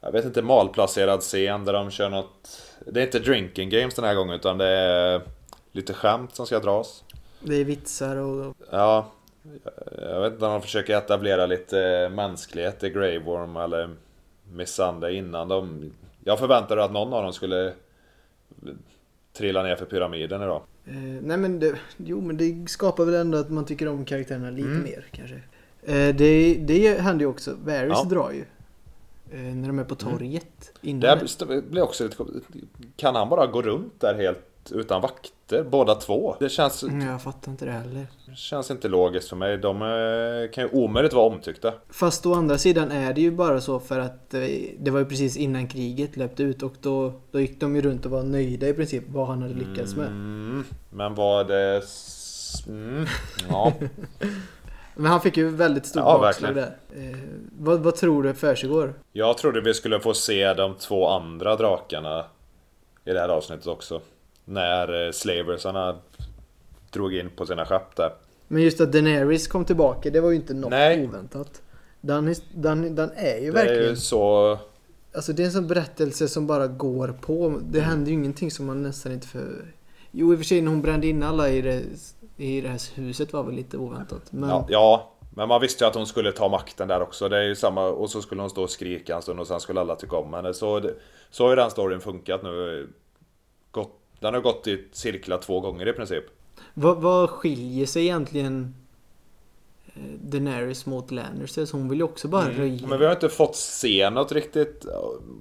Jag 0.00 0.12
vet 0.12 0.24
inte, 0.24 0.42
malplacerad 0.42 1.20
scen 1.20 1.64
där 1.64 1.72
de 1.72 1.90
kör 1.90 2.08
något... 2.08 2.62
Det 2.86 3.00
är 3.00 3.04
inte 3.04 3.18
drinking 3.18 3.70
games 3.70 3.94
den 3.94 4.04
här 4.04 4.14
gången 4.14 4.34
utan 4.34 4.58
det 4.58 4.66
är 4.66 5.22
lite 5.72 5.94
skämt 5.94 6.34
som 6.34 6.46
ska 6.46 6.58
dras. 6.58 7.04
Det 7.46 7.54
är 7.54 7.64
vitsar 7.64 8.16
och... 8.16 8.56
Ja. 8.70 9.06
Jag 9.98 10.20
vet 10.20 10.32
inte 10.32 10.46
om 10.46 10.52
de 10.52 10.62
försöker 10.62 10.98
etablera 10.98 11.46
lite 11.46 12.08
mänsklighet 12.14 12.84
i 12.84 12.90
Grey 12.90 13.18
Worm 13.18 13.56
eller 13.56 13.90
Missande 14.52 15.14
innan 15.14 15.48
de... 15.48 15.92
Jag 16.24 16.38
förväntade 16.38 16.84
att 16.84 16.92
någon 16.92 17.12
av 17.12 17.22
dem 17.22 17.32
skulle 17.32 17.72
trilla 19.32 19.62
ner 19.62 19.76
för 19.76 19.86
pyramiden 19.86 20.42
idag. 20.42 20.62
Eh, 20.86 20.94
nej 21.22 21.36
men 21.36 21.58
det, 21.58 21.74
jo 21.96 22.20
men 22.20 22.36
det 22.36 22.68
skapar 22.68 23.04
väl 23.04 23.14
ändå 23.14 23.38
att 23.38 23.50
man 23.50 23.64
tycker 23.64 23.88
om 23.88 24.04
karaktärerna 24.04 24.50
lite 24.50 24.68
mm. 24.68 24.82
mer 24.82 25.04
kanske. 25.10 25.40
Eh, 25.82 26.16
det, 26.16 26.54
det 26.54 27.00
händer 27.00 27.24
ju 27.24 27.30
också. 27.30 27.56
Varys 27.64 27.92
ja. 27.94 28.04
drar 28.04 28.30
ju. 28.30 28.44
Eh, 29.30 29.54
när 29.54 29.66
de 29.66 29.78
är 29.78 29.84
på 29.84 29.94
torget. 29.94 30.72
Mm. 30.82 31.00
Det 31.00 31.62
blir 31.70 31.82
också 31.82 32.04
lite 32.04 32.24
Kan 32.96 33.14
han 33.14 33.28
bara 33.28 33.46
gå 33.46 33.62
runt 33.62 34.00
där 34.00 34.14
helt 34.14 34.55
utan 34.72 35.00
vakter, 35.00 35.62
båda 35.62 35.94
två. 35.94 36.36
Det 36.40 36.48
känns... 36.48 36.82
Mm, 36.82 37.08
jag 37.08 37.22
fattar 37.22 37.52
inte 37.52 37.64
det 37.64 37.70
heller. 37.70 38.06
Det 38.26 38.36
känns 38.36 38.70
inte 38.70 38.88
logiskt 38.88 39.28
för 39.28 39.36
mig. 39.36 39.58
De 39.58 39.82
eh, 39.82 40.50
kan 40.52 40.64
ju 40.64 40.70
omöjligt 40.72 41.12
vara 41.12 41.26
omtyckta. 41.26 41.72
Fast 41.90 42.26
å 42.26 42.34
andra 42.34 42.58
sidan 42.58 42.90
är 42.90 43.14
det 43.14 43.20
ju 43.20 43.30
bara 43.30 43.60
så 43.60 43.80
för 43.80 43.98
att 43.98 44.34
eh, 44.34 44.40
det 44.78 44.90
var 44.90 44.98
ju 44.98 45.04
precis 45.04 45.36
innan 45.36 45.68
kriget 45.68 46.16
löpte 46.16 46.42
ut 46.42 46.62
och 46.62 46.74
då, 46.80 47.12
då 47.30 47.40
gick 47.40 47.60
de 47.60 47.76
ju 47.76 47.82
runt 47.82 48.04
och 48.04 48.10
var 48.10 48.22
nöjda 48.22 48.68
i 48.68 48.74
princip 48.74 49.04
vad 49.08 49.26
han 49.26 49.42
hade 49.42 49.54
lyckats 49.54 49.96
med. 49.96 50.06
Mm, 50.06 50.64
men 50.90 51.14
var 51.14 51.44
det... 51.44 51.82
Mm, 52.68 53.06
ja. 53.48 53.72
Men 54.98 55.06
han 55.06 55.20
fick 55.20 55.36
ju 55.36 55.48
väldigt 55.48 55.86
stort 55.86 56.02
ja, 56.06 56.18
bakslag 56.18 56.54
där. 56.54 56.76
Eh, 56.96 57.18
vad, 57.58 57.80
vad 57.80 57.96
tror 57.96 58.22
du 58.22 58.34
försiggår? 58.34 58.94
Jag 59.12 59.38
trodde 59.38 59.60
vi 59.60 59.74
skulle 59.74 60.00
få 60.00 60.14
se 60.14 60.54
de 60.54 60.74
två 60.74 61.08
andra 61.08 61.56
drakarna 61.56 62.24
i 63.04 63.12
det 63.12 63.20
här 63.20 63.28
avsnittet 63.28 63.66
också 63.66 64.00
när 64.46 65.06
eh, 65.06 65.12
slaversarna 65.12 65.96
drog 66.90 67.14
in 67.14 67.30
på 67.36 67.46
sina 67.46 67.66
skepp 67.66 67.96
där. 67.96 68.12
Men 68.48 68.62
just 68.62 68.80
att 68.80 68.92
Daenerys 68.92 69.48
kom 69.48 69.64
tillbaka, 69.64 70.10
det 70.10 70.20
var 70.20 70.30
ju 70.30 70.36
inte 70.36 70.54
något 70.54 70.70
Nej. 70.70 71.08
oväntat. 71.08 71.62
Den, 72.00 72.34
den, 72.54 72.94
den 72.94 73.10
är 73.16 73.38
ju 73.38 73.46
det 73.46 73.50
verkligen... 73.50 73.82
Det 73.82 73.86
är 73.86 73.90
ju 73.90 73.96
så... 73.96 74.58
Alltså 75.14 75.32
det 75.32 75.42
är 75.42 75.46
en 75.46 75.52
sån 75.52 75.66
berättelse 75.66 76.28
som 76.28 76.46
bara 76.46 76.66
går 76.66 77.08
på. 77.20 77.60
Det 77.62 77.78
mm. 77.78 77.90
händer 77.90 78.10
ju 78.10 78.14
ingenting 78.14 78.50
som 78.50 78.66
man 78.66 78.82
nästan 78.82 79.12
inte 79.12 79.26
för... 79.26 79.74
Jo 80.10 80.32
i 80.32 80.34
och 80.34 80.38
för 80.38 80.44
sig 80.44 80.60
när 80.60 80.70
hon 80.70 80.82
brände 80.82 81.06
in 81.06 81.22
alla 81.22 81.48
i 81.48 81.62
det, 81.62 81.82
i 82.36 82.60
det 82.60 82.68
här 82.68 82.80
huset 82.94 83.32
var 83.32 83.42
väl 83.42 83.54
lite 83.54 83.76
oväntat. 83.76 84.32
Men... 84.32 84.48
Ja, 84.48 84.66
ja, 84.68 85.12
men 85.34 85.48
man 85.48 85.60
visste 85.60 85.84
ju 85.84 85.88
att 85.88 85.94
hon 85.94 86.06
skulle 86.06 86.32
ta 86.32 86.48
makten 86.48 86.88
där 86.88 87.02
också. 87.02 87.28
Det 87.28 87.36
är 87.36 87.42
ju 87.42 87.54
samma, 87.54 87.86
och 87.86 88.10
så 88.10 88.22
skulle 88.22 88.40
hon 88.40 88.50
stå 88.50 88.62
och 88.62 88.70
skrika 88.70 89.16
en 89.16 89.22
stund 89.22 89.40
och 89.40 89.46
sen 89.46 89.60
skulle 89.60 89.80
alla 89.80 89.96
tycka 89.96 90.16
om 90.16 90.34
henne. 90.34 90.54
Så, 90.54 90.90
så 91.30 91.44
har 91.44 91.50
ju 91.50 91.56
den 91.56 91.70
storyn 91.70 92.00
funkat 92.00 92.42
nu 92.42 92.88
Den 94.20 94.34
har 94.34 94.40
gått 94.40 94.66
i 94.66 94.84
cirklar 94.92 95.38
två 95.38 95.60
gånger 95.60 95.88
i 95.88 95.92
princip. 95.92 96.24
Vad, 96.74 96.96
vad 96.96 97.30
skiljer 97.30 97.86
sig 97.86 98.02
egentligen 98.02 98.74
eh, 99.86 100.02
Daenerys 100.20 100.86
mot 100.86 101.10
Lannisters? 101.10 101.72
Hon 101.72 101.88
vill 101.88 101.98
ju 101.98 102.04
också 102.04 102.28
bara 102.28 102.44
mm. 102.44 102.56
röja. 102.56 102.86
Men 102.86 102.98
vi 102.98 103.04
har 103.04 103.12
inte 103.12 103.28
fått 103.28 103.56
se 103.56 104.10
något 104.10 104.32
riktigt. 104.32 104.86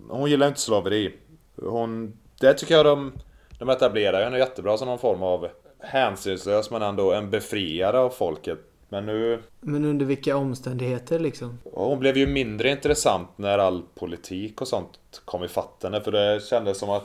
Hon 0.10 0.30
gillar 0.30 0.48
inte 0.48 0.62
slaveri. 0.62 1.14
Hon... 1.56 2.18
Det 2.40 2.54
tycker 2.54 2.76
jag 2.76 2.86
de... 2.86 3.12
De 3.60 3.70
etablerar 3.70 4.24
henne 4.24 4.38
jättebra 4.38 4.78
som 4.78 4.88
någon 4.88 5.00
form 5.00 5.24
av 5.24 5.48
hänsynslös 5.80 6.72
men 6.72 6.82
ändå 6.82 7.14
en 7.14 7.30
befriare 7.30 8.00
av 8.00 8.10
folket. 8.10 8.60
Men 8.90 9.06
nu... 9.06 9.42
Men 9.62 9.86
under 9.86 10.06
vilka 10.06 10.38
omständigheter 10.38 11.20
liksom? 11.20 11.60
Hon 11.74 12.00
blev 12.00 12.18
ju 12.18 12.28
mindre 12.28 12.70
intressant 12.70 13.30
när 13.36 13.58
all 13.58 13.82
politik 13.96 14.62
och 14.62 14.68
sånt 14.68 15.00
kom 15.26 15.44
i 15.44 15.48
henne. 15.84 16.02
För 16.02 16.12
det 16.12 16.44
kändes 16.44 16.80
som 16.80 16.90
att 16.90 17.04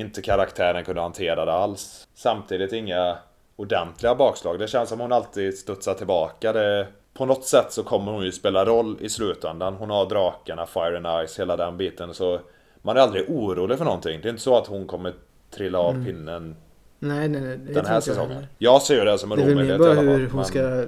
inte 0.00 0.22
karaktären 0.22 0.84
kunde 0.84 1.00
hantera 1.00 1.44
det 1.44 1.52
alls. 1.52 2.08
Samtidigt 2.14 2.72
inga 2.72 3.18
ordentliga 3.56 4.14
bakslag. 4.14 4.58
Det 4.58 4.68
känns 4.68 4.88
som 4.88 5.00
hon 5.00 5.12
alltid 5.12 5.58
studsar 5.58 5.94
tillbaka. 5.94 6.52
Det, 6.52 6.86
på 7.14 7.26
något 7.26 7.44
sätt 7.44 7.72
så 7.72 7.82
kommer 7.82 8.12
hon 8.12 8.24
ju 8.24 8.32
spela 8.32 8.64
roll 8.64 8.96
i 9.00 9.08
slutändan. 9.08 9.74
Hon 9.74 9.90
har 9.90 10.06
drakarna, 10.06 10.66
Fire 10.66 10.96
and 10.96 11.28
Ice, 11.28 11.38
hela 11.38 11.56
den 11.56 11.76
biten. 11.76 12.14
Så 12.14 12.40
man 12.82 12.96
är 12.96 13.00
aldrig 13.00 13.30
orolig 13.30 13.78
för 13.78 13.84
någonting. 13.84 14.20
Det 14.20 14.28
är 14.28 14.30
inte 14.30 14.42
så 14.42 14.56
att 14.56 14.66
hon 14.66 14.86
kommer 14.86 15.14
trilla 15.50 15.78
av 15.78 15.94
mm. 15.94 16.06
pinnen 16.06 16.56
Nej, 16.98 17.28
nej, 17.28 17.40
nej. 17.40 17.58
Den 17.58 17.86
här 17.86 18.00
säsongen. 18.00 18.46
Jag, 18.58 18.74
jag 18.74 18.82
ser 18.82 19.04
det 19.04 19.18
som 19.18 19.32
en 19.32 19.38
omöjlighet. 19.38 19.78
Det 19.78 19.90
är 19.90 19.94
väl 19.94 20.06
hur 20.06 20.30
hon 20.30 20.44
ska... 20.44 20.86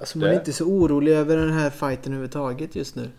Alltså 0.00 0.18
man 0.18 0.28
det... 0.28 0.34
är 0.34 0.38
inte 0.38 0.52
så 0.52 0.64
orolig 0.64 1.12
över 1.12 1.36
den 1.36 1.52
här 1.52 1.70
fighten 1.70 2.12
överhuvudtaget 2.12 2.76
just 2.76 2.96
nu. 2.96 3.10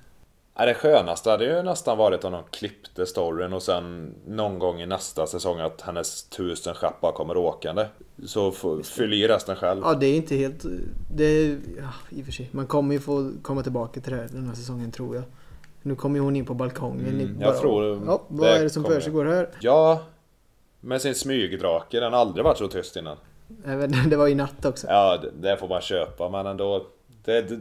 Ja, 0.59 0.65
det 0.65 0.73
skönaste 0.73 1.29
hade 1.29 1.45
ju 1.45 1.63
nästan 1.63 1.97
varit 1.97 2.23
om 2.23 2.31
de 2.31 2.43
klippte 2.51 3.05
storyn 3.05 3.53
och 3.53 3.63
sen 3.63 4.15
någon 4.27 4.59
gång 4.59 4.81
i 4.81 4.85
nästa 4.85 5.27
säsong 5.27 5.59
att 5.59 5.81
hennes 5.81 6.23
tusen 6.23 6.73
schappar 6.73 7.11
kommer 7.11 7.37
åkande. 7.37 7.85
Så 8.25 8.51
fyll 8.83 9.13
i 9.13 9.27
resten 9.27 9.55
själv. 9.55 9.81
Ja, 9.85 9.93
det 9.93 10.05
är 10.07 10.15
inte 10.15 10.35
helt... 10.35 10.65
Det 11.15 11.23
är, 11.23 11.57
ja, 11.77 11.89
i 12.09 12.21
och 12.21 12.25
för 12.25 12.31
sig. 12.31 12.49
Man 12.51 12.67
kommer 12.67 12.93
ju 12.93 12.99
få 12.99 13.31
komma 13.41 13.63
tillbaka 13.63 14.01
till 14.01 14.11
det 14.11 14.17
här 14.17 14.27
den 14.31 14.47
här 14.47 14.55
säsongen 14.55 14.91
tror 14.91 15.15
jag. 15.15 15.23
Nu 15.81 15.95
kommer 15.95 16.15
ju 16.15 16.23
hon 16.23 16.35
in 16.35 16.45
på 16.45 16.53
balkongen. 16.53 17.07
Mm, 17.07 17.37
jag 17.41 17.53
bara, 17.53 17.59
tror... 17.59 18.01
Ja, 18.05 18.23
vad 18.27 18.49
är 18.49 18.63
det 18.63 18.69
som 18.69 18.83
försiggår 18.83 19.25
här? 19.25 19.49
Ja, 19.59 20.01
med 20.79 21.01
sin 21.01 21.15
smygdrake, 21.15 21.99
den 21.99 22.13
har 22.13 22.19
aldrig 22.19 22.45
varit 22.45 22.57
så 22.57 22.67
tyst 22.67 22.95
innan. 22.95 23.17
det 24.09 24.15
var 24.15 24.27
i 24.27 24.35
natt 24.35 24.65
också. 24.65 24.87
Ja, 24.87 25.17
det, 25.17 25.49
det 25.49 25.57
får 25.57 25.67
man 25.67 25.81
köpa 25.81 26.29
men 26.29 26.45
ändå. 26.45 26.85
Det, 27.23 27.41
det, 27.41 27.59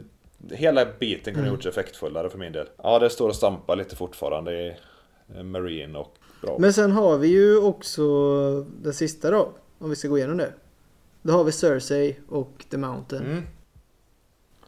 hela 0.51 0.85
biten 0.99 1.33
kunde 1.33 1.39
mm. 1.39 1.53
gjorts 1.53 1.65
effektfullare 1.65 2.29
för 2.29 2.37
min 2.37 2.53
del. 2.53 2.67
Ja, 2.83 2.99
det 2.99 3.09
står 3.09 3.29
och 3.29 3.35
stampar 3.35 3.75
lite 3.75 3.95
fortfarande 3.95 4.53
i 4.53 4.75
Marine 5.43 5.97
och 5.97 6.17
bra. 6.41 6.57
Men 6.59 6.73
sen 6.73 6.91
har 6.91 7.17
vi 7.17 7.27
ju 7.27 7.57
också 7.57 8.03
den 8.81 8.93
sista 8.93 9.31
då. 9.31 9.51
Om 9.79 9.89
vi 9.89 9.95
ska 9.95 10.07
gå 10.07 10.17
igenom 10.17 10.37
det. 10.37 10.53
Då 11.21 11.33
har 11.33 11.43
vi 11.43 11.51
Cersei 11.51 12.15
och 12.29 12.65
The 12.69 12.77
Mountain. 12.77 13.23
Mm. 13.23 13.43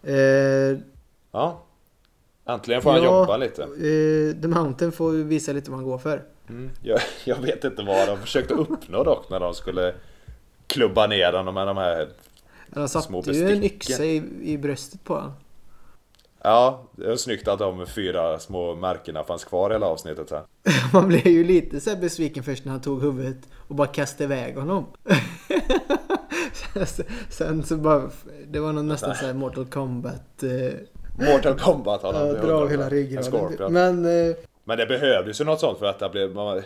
Eh, 0.04 0.80
ja. 1.32 1.66
Äntligen 2.46 2.82
får 2.82 2.92
han 2.92 3.04
ja, 3.04 3.20
jobba 3.20 3.38
lite. 3.38 3.64
Eh, 3.64 4.42
The 4.42 4.48
Mountain 4.48 4.92
får 4.92 5.12
visa 5.12 5.52
lite 5.52 5.72
vad 5.72 5.80
han 5.80 5.90
går 5.90 5.98
för. 5.98 6.24
Mm. 6.50 6.70
Jag, 6.84 7.00
jag, 7.26 7.36
vet 7.36 7.64
inte 7.64 7.84
vad 7.84 8.08
de 8.08 8.18
försökte 8.18 8.54
uppnå 8.54 9.04
dock 9.04 9.30
när 9.30 9.40
de 9.40 9.54
skulle 9.54 9.96
klubba 10.68 11.08
ner 11.08 11.34
honom 11.34 11.54
med 11.54 11.68
de 11.68 11.78
här 11.78 12.10
de 12.68 12.90
satte 12.90 13.32
ju 13.32 13.50
en 13.50 13.64
yxa 13.64 14.06
i, 14.06 14.24
i 14.42 14.58
bröstet 14.58 15.04
på 15.04 15.14
honom. 15.14 15.32
Ja, 16.44 16.84
det 16.96 17.12
är 17.12 17.16
snyggt 17.16 17.48
att 17.48 17.60
de 17.60 17.86
fyra 17.86 18.40
små 18.40 18.76
märkena 18.76 19.24
fanns 19.24 19.44
kvar 19.44 19.70
hela 19.70 19.86
avsnittet 19.86 20.32
här. 20.32 20.44
Man 20.94 21.08
blev 21.08 21.28
ju 21.28 21.44
lite 21.44 21.80
så 21.80 21.96
besviken 21.96 22.44
först 22.44 22.66
när 22.66 22.72
han 22.72 22.82
tog 22.82 23.02
huvudet 23.02 23.38
och 23.68 23.76
bara 23.76 23.88
kastade 23.88 24.24
iväg 24.24 24.58
honom. 24.58 24.86
Sen 27.30 27.64
så 27.64 27.78
bara, 27.78 28.10
det 28.48 28.60
var 28.60 28.74
nog 28.74 28.86
nästan 28.86 29.16
såhär 29.16 29.34
Mortal 29.34 29.66
Kombat. 29.66 30.44
Eh, 30.44 31.30
Mortal 31.34 31.60
Kombat 31.60 32.04
har 32.04 32.14
han. 32.14 32.28
Ja, 32.28 32.34
dra 32.34 32.54
av 32.54 32.70
hela 32.70 32.90
ryggen. 32.90 33.24
Men 33.70 34.06
eh, 34.06 34.36
men 34.70 34.78
det 34.78 34.86
behövdes 34.86 35.42
ju 35.42 35.46
något 35.46 35.60
sånt 35.60 35.80
för 35.80 35.86
att 35.86 35.96
etablera, 35.96 36.62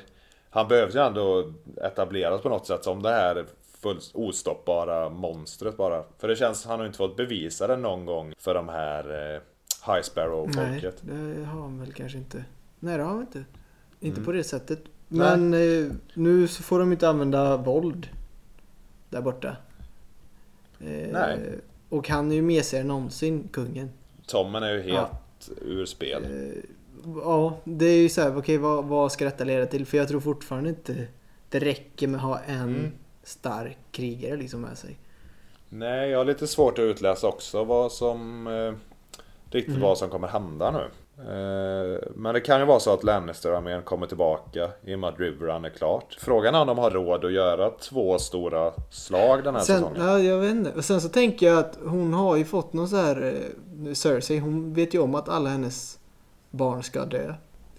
han 0.49 0.67
behövde 0.67 0.99
ju 0.99 1.05
ändå 1.05 1.51
etableras 1.81 2.41
på 2.41 2.49
något 2.49 2.67
sätt 2.67 2.83
som 2.83 3.01
det 3.01 3.09
här 3.09 3.45
fullt 3.81 4.11
ostoppbara 4.13 5.09
monstret 5.09 5.77
bara. 5.77 6.03
För 6.19 6.27
det 6.27 6.35
känns, 6.35 6.65
han 6.65 6.79
har 6.79 6.85
inte 6.85 6.97
fått 6.97 7.17
bevisa 7.17 7.67
det 7.67 7.77
någon 7.77 8.05
gång 8.05 8.33
för 8.39 8.53
de 8.53 8.69
här 8.69 9.33
eh, 9.35 9.41
High 9.85 10.01
Sparrow-folket. 10.01 10.95
Nej, 11.01 11.35
det 11.35 11.45
har 11.45 11.61
han 11.61 11.79
väl 11.79 11.93
kanske 11.93 12.17
inte. 12.17 12.45
Nej, 12.79 12.97
det 12.97 13.03
har 13.03 13.11
han 13.11 13.21
inte. 13.21 13.43
Inte 13.99 14.17
mm. 14.17 14.25
på 14.25 14.31
det 14.31 14.43
sättet. 14.43 14.79
Men 15.07 15.53
eh, 15.53 15.91
nu 16.13 16.47
så 16.47 16.63
får 16.63 16.79
de 16.79 16.91
inte 16.91 17.09
använda 17.09 17.57
våld 17.57 18.07
där 19.09 19.21
borta. 19.21 19.55
Eh, 20.79 21.07
Nej. 21.11 21.39
Och 21.89 22.09
han 22.09 22.31
är 22.31 22.35
ju 22.35 22.41
mesigare 22.41 22.81
än 22.81 22.87
någonsin, 22.87 23.49
kungen. 23.51 23.89
Tommen 24.27 24.63
är 24.63 24.73
ju 24.73 24.81
helt 24.81 25.11
ja. 25.49 25.53
ur 25.61 25.85
spel. 25.85 26.23
Eh, 26.23 26.63
ja, 27.15 27.57
det 27.63 27.85
är 27.85 27.97
ju 27.97 28.09
såhär, 28.09 28.29
okej 28.29 28.39
okay, 28.39 28.57
vad, 28.57 28.85
vad 28.85 29.11
ska 29.11 29.25
detta 29.25 29.43
leda 29.43 29.65
till? 29.65 29.85
För 29.85 29.97
jag 29.97 30.07
tror 30.07 30.19
fortfarande 30.19 30.69
inte 30.69 31.07
det 31.49 31.59
räcker 31.59 32.07
med 32.07 32.17
att 32.17 32.25
ha 32.25 32.39
en 32.39 32.61
mm. 32.61 32.91
stark 33.23 33.77
krigare 33.91 34.37
liksom 34.37 34.61
med 34.61 34.77
sig. 34.77 34.97
Nej, 35.69 36.09
jag 36.09 36.17
har 36.17 36.25
lite 36.25 36.47
svårt 36.47 36.79
att 36.79 36.83
utläsa 36.83 37.27
också 37.27 37.63
vad 37.63 37.91
som 37.91 38.47
riktigt 39.55 39.75
mm. 39.75 39.81
vad 39.81 39.97
som 39.97 40.09
kommer 40.09 40.27
hända 40.27 40.71
nu. 40.71 40.89
Eh, 41.17 41.99
men 42.15 42.33
det 42.33 42.41
kan 42.41 42.59
ju 42.59 42.65
vara 42.65 42.79
så 42.79 42.93
att 42.93 43.03
Lannister-armén 43.03 43.81
kommer 43.81 44.07
tillbaka 44.07 44.69
i 44.85 44.95
och 44.95 44.99
med 44.99 45.09
att 45.09 45.19
Riverrun 45.19 45.65
är 45.65 45.69
klart. 45.69 46.17
Frågan 46.19 46.55
är 46.55 46.61
om 46.61 46.67
de 46.67 46.77
har 46.77 46.91
råd 46.91 47.25
att 47.25 47.31
göra 47.31 47.69
två 47.69 48.19
stora 48.19 48.71
slag 48.89 49.43
den 49.43 49.55
här 49.55 49.61
sen, 49.61 49.75
säsongen. 49.75 50.07
Ja, 50.07 50.19
jag 50.19 50.37
vet 50.37 50.51
inte. 50.51 50.71
Och 50.71 50.85
sen 50.85 51.01
så 51.01 51.09
tänker 51.09 51.47
jag 51.47 51.59
att 51.59 51.77
hon 51.85 52.13
har 52.13 52.35
ju 52.35 52.45
fått 52.45 52.73
någon 52.73 52.87
så 52.87 52.95
här... 52.95 53.33
Eh, 53.87 53.93
Cersei, 53.93 54.39
hon 54.39 54.73
vet 54.73 54.93
ju 54.93 54.99
om 54.99 55.15
att 55.15 55.29
alla 55.29 55.49
hennes 55.49 55.99
barn 56.51 56.83
ska 56.83 57.05
dö. 57.05 57.33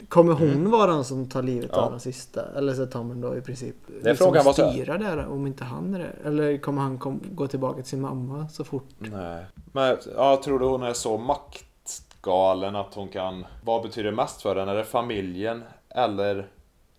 Kommer 0.08 0.32
hon 0.32 0.50
mm. 0.50 0.70
vara 0.70 0.92
den 0.92 1.04
som 1.04 1.28
tar 1.28 1.42
livet 1.42 1.70
ja. 1.72 1.80
av 1.80 1.90
den 1.90 2.00
sista? 2.00 2.42
Eller 2.56 2.74
så 2.74 2.86
Tommen 2.86 3.20
då 3.20 3.36
i 3.36 3.40
princip. 3.40 3.76
Det 3.86 3.94
liksom 3.94 4.16
frågan 4.16 4.54
styra 4.54 4.98
där 4.98 5.26
om 5.26 5.46
inte 5.46 5.64
han 5.64 5.94
är 5.94 5.98
det. 5.98 6.28
Eller 6.28 6.58
kommer 6.58 6.82
han 6.82 6.98
kom, 6.98 7.20
gå 7.30 7.46
tillbaka 7.46 7.76
till 7.76 7.90
sin 7.90 8.00
mamma 8.00 8.48
så 8.48 8.64
fort? 8.64 8.88
Nej. 8.98 9.44
Men 9.72 9.96
ja, 10.16 10.40
tror 10.44 10.58
du 10.58 10.66
hon 10.66 10.82
är 10.82 10.92
så 10.92 11.18
maktgalen 11.18 12.76
att 12.76 12.94
hon 12.94 13.08
kan... 13.08 13.44
Vad 13.64 13.82
betyder 13.82 14.12
mest 14.12 14.42
för 14.42 14.56
henne? 14.56 14.72
Är 14.72 14.76
det 14.76 14.84
familjen 14.84 15.62
eller 15.88 16.48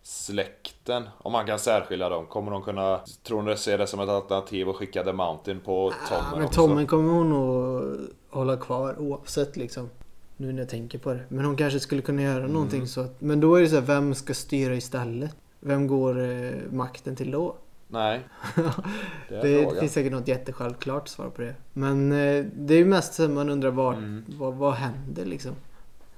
släkten? 0.04 1.04
Om 1.18 1.32
man 1.32 1.46
kan 1.46 1.60
särskilja 1.60 2.10
dem. 2.10 2.26
Kommer 2.26 2.52
hon 2.52 2.62
kunna... 2.62 3.00
Tror 3.24 3.42
hon 3.42 3.58
se 3.58 3.78
det 3.78 3.88
som 3.88 4.00
ett 4.00 4.10
alternativ 4.10 4.70
att 4.70 4.76
skicka 4.76 5.04
The 5.04 5.14
Mountain 5.14 5.60
på 5.60 5.92
Tommen 6.10 6.24
ja, 6.32 6.40
men? 6.40 6.50
Tommen 6.50 6.88
kommer 6.88 7.14
hon 7.14 7.30
nog 7.30 7.84
hålla 8.30 8.58
kvar 8.58 9.00
oavsett 9.00 9.58
liksom. 9.58 9.90
Nu 10.38 10.52
när 10.52 10.62
jag 10.62 10.70
tänker 10.70 10.98
på 10.98 11.14
det. 11.14 11.24
Men 11.28 11.46
hon 11.46 11.56
kanske 11.56 11.80
skulle 11.80 12.02
kunna 12.02 12.22
göra 12.22 12.40
mm. 12.40 12.52
någonting 12.52 12.88
så 12.88 13.02
att... 13.02 13.22
Men 13.22 13.40
då 13.40 13.56
är 13.56 13.62
det 13.62 13.70
så 13.70 13.76
här, 13.76 13.82
vem 13.82 14.16
ska 14.16 14.34
styra 14.34 14.76
istället? 14.76 15.36
Vem 15.60 15.88
går 15.88 16.22
eh, 16.22 16.52
makten 16.72 17.16
till 17.16 17.32
då? 17.32 17.56
Nej. 17.88 18.20
det, 19.30 19.42
det 19.42 19.80
finns 19.80 19.94
säkert 19.94 20.12
något 20.12 20.28
jättesjälvklart 20.28 21.08
svar 21.08 21.30
på 21.30 21.42
det. 21.42 21.56
Men 21.74 22.12
eh, 22.12 22.46
det 22.56 22.74
är 22.74 22.78
ju 22.78 22.86
mest 22.86 23.14
så 23.14 23.30
man 23.30 23.50
undrar 23.50 23.72
var, 23.72 23.94
mm. 23.94 24.26
vad, 24.28 24.54
vad 24.54 24.74
händer 24.74 25.26
liksom? 25.26 25.52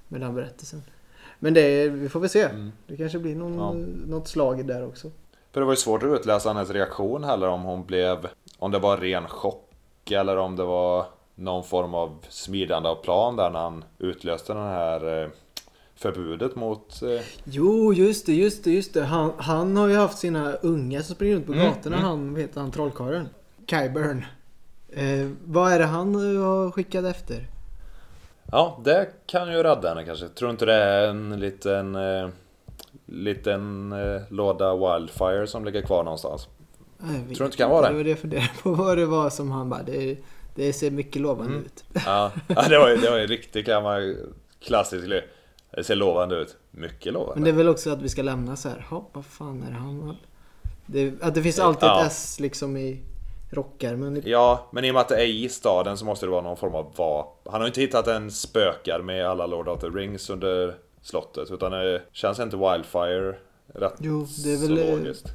Med 0.08 0.22
den 0.22 0.36
berättelsen. 0.36 0.84
Men 1.40 1.54
det, 1.54 1.90
vi 1.90 2.10
får 2.10 2.20
väl 2.20 2.30
se. 2.30 2.44
Mm. 2.44 2.72
Det 2.88 2.98
kanske 2.98 3.20
blir 3.20 3.36
någon, 3.36 3.58
ja. 3.58 3.74
något 4.08 4.28
slag 4.28 4.68
där 4.68 4.86
också. 4.86 5.12
För 5.52 5.60
det 5.60 5.66
var 5.66 5.74
ju 5.74 5.78
svårt 5.78 6.04
att 6.04 6.20
utläsa 6.20 6.54
hennes 6.54 6.70
reaktion 6.70 7.24
heller 7.24 7.48
om 7.48 7.62
hon 7.62 7.86
blev... 7.86 8.28
Om 8.60 8.72
det 8.72 8.80
var 8.80 8.98
ren 8.98 9.28
chock 9.28 10.12
eller 10.12 10.38
om 10.38 10.56
det 10.56 10.64
var 10.64 11.06
någon 11.38 11.64
form 11.64 11.94
av 11.94 12.18
smidande 12.30 12.90
av 12.90 12.96
plan 12.96 13.36
där 13.36 13.50
när 13.50 13.60
han 13.60 13.84
utlöste 13.98 14.54
den 14.54 14.64
här 14.64 15.24
eh, 15.24 15.30
förbudet 15.96 16.56
mot... 16.56 17.02
Eh... 17.02 17.22
Jo, 17.44 17.94
just 17.94 18.26
det, 18.26 18.34
just 18.34 18.64
det, 18.64 18.72
just 18.72 18.94
det. 18.94 19.04
Han, 19.04 19.32
han 19.38 19.78
har 19.78 19.88
ju 19.88 19.96
haft 19.96 20.18
sina 20.18 20.54
unga 20.54 21.04
som 21.04 21.16
springer 21.16 21.36
runt 21.36 21.46
på 21.46 21.54
mm, 21.54 21.66
gatorna. 21.66 21.96
Mm. 21.96 22.08
Han, 22.08 22.36
heter 22.36 22.62
han, 22.62 22.72
trollkarlen? 22.72 23.30
Kyburn. 23.70 24.26
Eh, 24.90 25.30
vad 25.46 25.72
är 25.72 25.80
det 25.80 25.86
han 25.86 26.16
har 26.16 26.72
skickat 26.72 27.06
efter? 27.06 27.48
Ja, 28.52 28.80
det 28.84 29.10
kan 29.26 29.52
ju 29.52 29.64
rädda 29.64 29.90
henne 29.90 30.06
kanske. 30.06 30.28
Tror 30.28 30.52
inte 30.52 30.66
det 30.66 30.74
är 30.74 31.08
en 31.08 31.40
liten... 31.40 31.96
Eh, 31.96 32.30
liten 33.10 33.92
eh, 33.92 34.22
låda 34.30 34.76
Wildfire 34.76 35.48
som 35.48 35.66
ligger 35.66 35.82
kvar 35.82 36.04
någonstans? 36.04 36.48
Tror 37.00 37.10
du 37.18 37.30
inte 37.30 37.46
det 37.46 37.58
kan 37.58 37.70
vara 37.70 37.82
det? 37.82 37.88
Det 37.88 37.98
var 37.98 38.04
det 38.04 38.10
jag 38.10 38.20
funderade 38.20 38.50
på 38.64 38.72
vad 38.72 38.98
det 38.98 39.06
var 39.06 39.30
som 39.30 39.52
han 39.52 39.70
bara... 39.70 39.84
Det, 39.84 40.18
det 40.58 40.74
ser 40.74 40.92
mycket 40.92 41.22
lovande 41.22 41.54
mm. 41.54 41.66
ut. 41.66 41.84
Ja, 42.06 42.32
ja 42.48 42.68
det 42.70 42.80
var 42.80 42.90
ju, 42.90 42.98
det 42.98 43.10
var 43.10 43.18
ju 43.18 43.28
riktigt 43.28 43.66
gammal 43.66 44.16
klassisk 44.60 45.08
grej. 45.08 45.28
Det 45.72 45.84
ser 45.84 45.96
lovande 45.96 46.36
ut. 46.36 46.58
Mycket 46.72 47.14
lovande. 47.14 47.36
Men 47.36 47.44
det 47.44 47.50
är 47.50 47.54
väl 47.54 47.70
också 47.70 47.92
att 47.92 48.02
vi 48.02 48.10
ska 48.10 48.22
lämna 48.22 48.56
så 48.56 48.70
här. 48.70 48.86
Hopp, 48.90 49.10
vad 49.14 49.26
fan 49.26 49.64
är 49.64 49.72
det 49.72 49.78
han 49.78 50.18
det, 50.86 51.14
Att 51.22 51.36
det 51.36 51.44
finns 51.44 51.60
alltid 51.60 51.90
ja. 51.90 52.02
ett 52.02 52.12
S 52.12 52.40
liksom 52.40 52.78
i 52.78 53.04
rockärmen. 53.52 54.22
Ja, 54.26 54.68
men 54.72 54.86
i 54.86 54.90
och 54.90 54.94
med 54.94 55.02
att 55.02 55.10
det 55.10 55.16
är 55.16 55.28
i 55.28 55.50
staden 55.50 55.98
så 55.98 56.06
måste 56.06 56.26
det 56.26 56.30
vara 56.30 56.42
någon 56.42 56.58
form 56.58 56.76
av 56.76 56.94
vapen. 56.96 57.52
Han 57.52 57.62
har 57.62 57.68
inte 57.68 57.82
hittat 57.82 58.08
en 58.08 58.32
spökar 58.32 59.02
med 59.02 59.26
alla 59.26 59.46
Lord 59.46 59.68
of 59.68 59.80
the 59.80 59.88
Rings 59.88 60.30
under 60.30 60.76
slottet. 61.02 61.52
Utan 61.52 61.72
det 61.72 62.02
känns 62.12 62.40
inte 62.40 62.58
Wildfire 62.58 63.36
rätt 63.74 63.96
Jo, 64.00 64.28
det 64.44 64.54
är 64.54 64.58
väl 64.58 64.92
logiskt. 64.92 65.26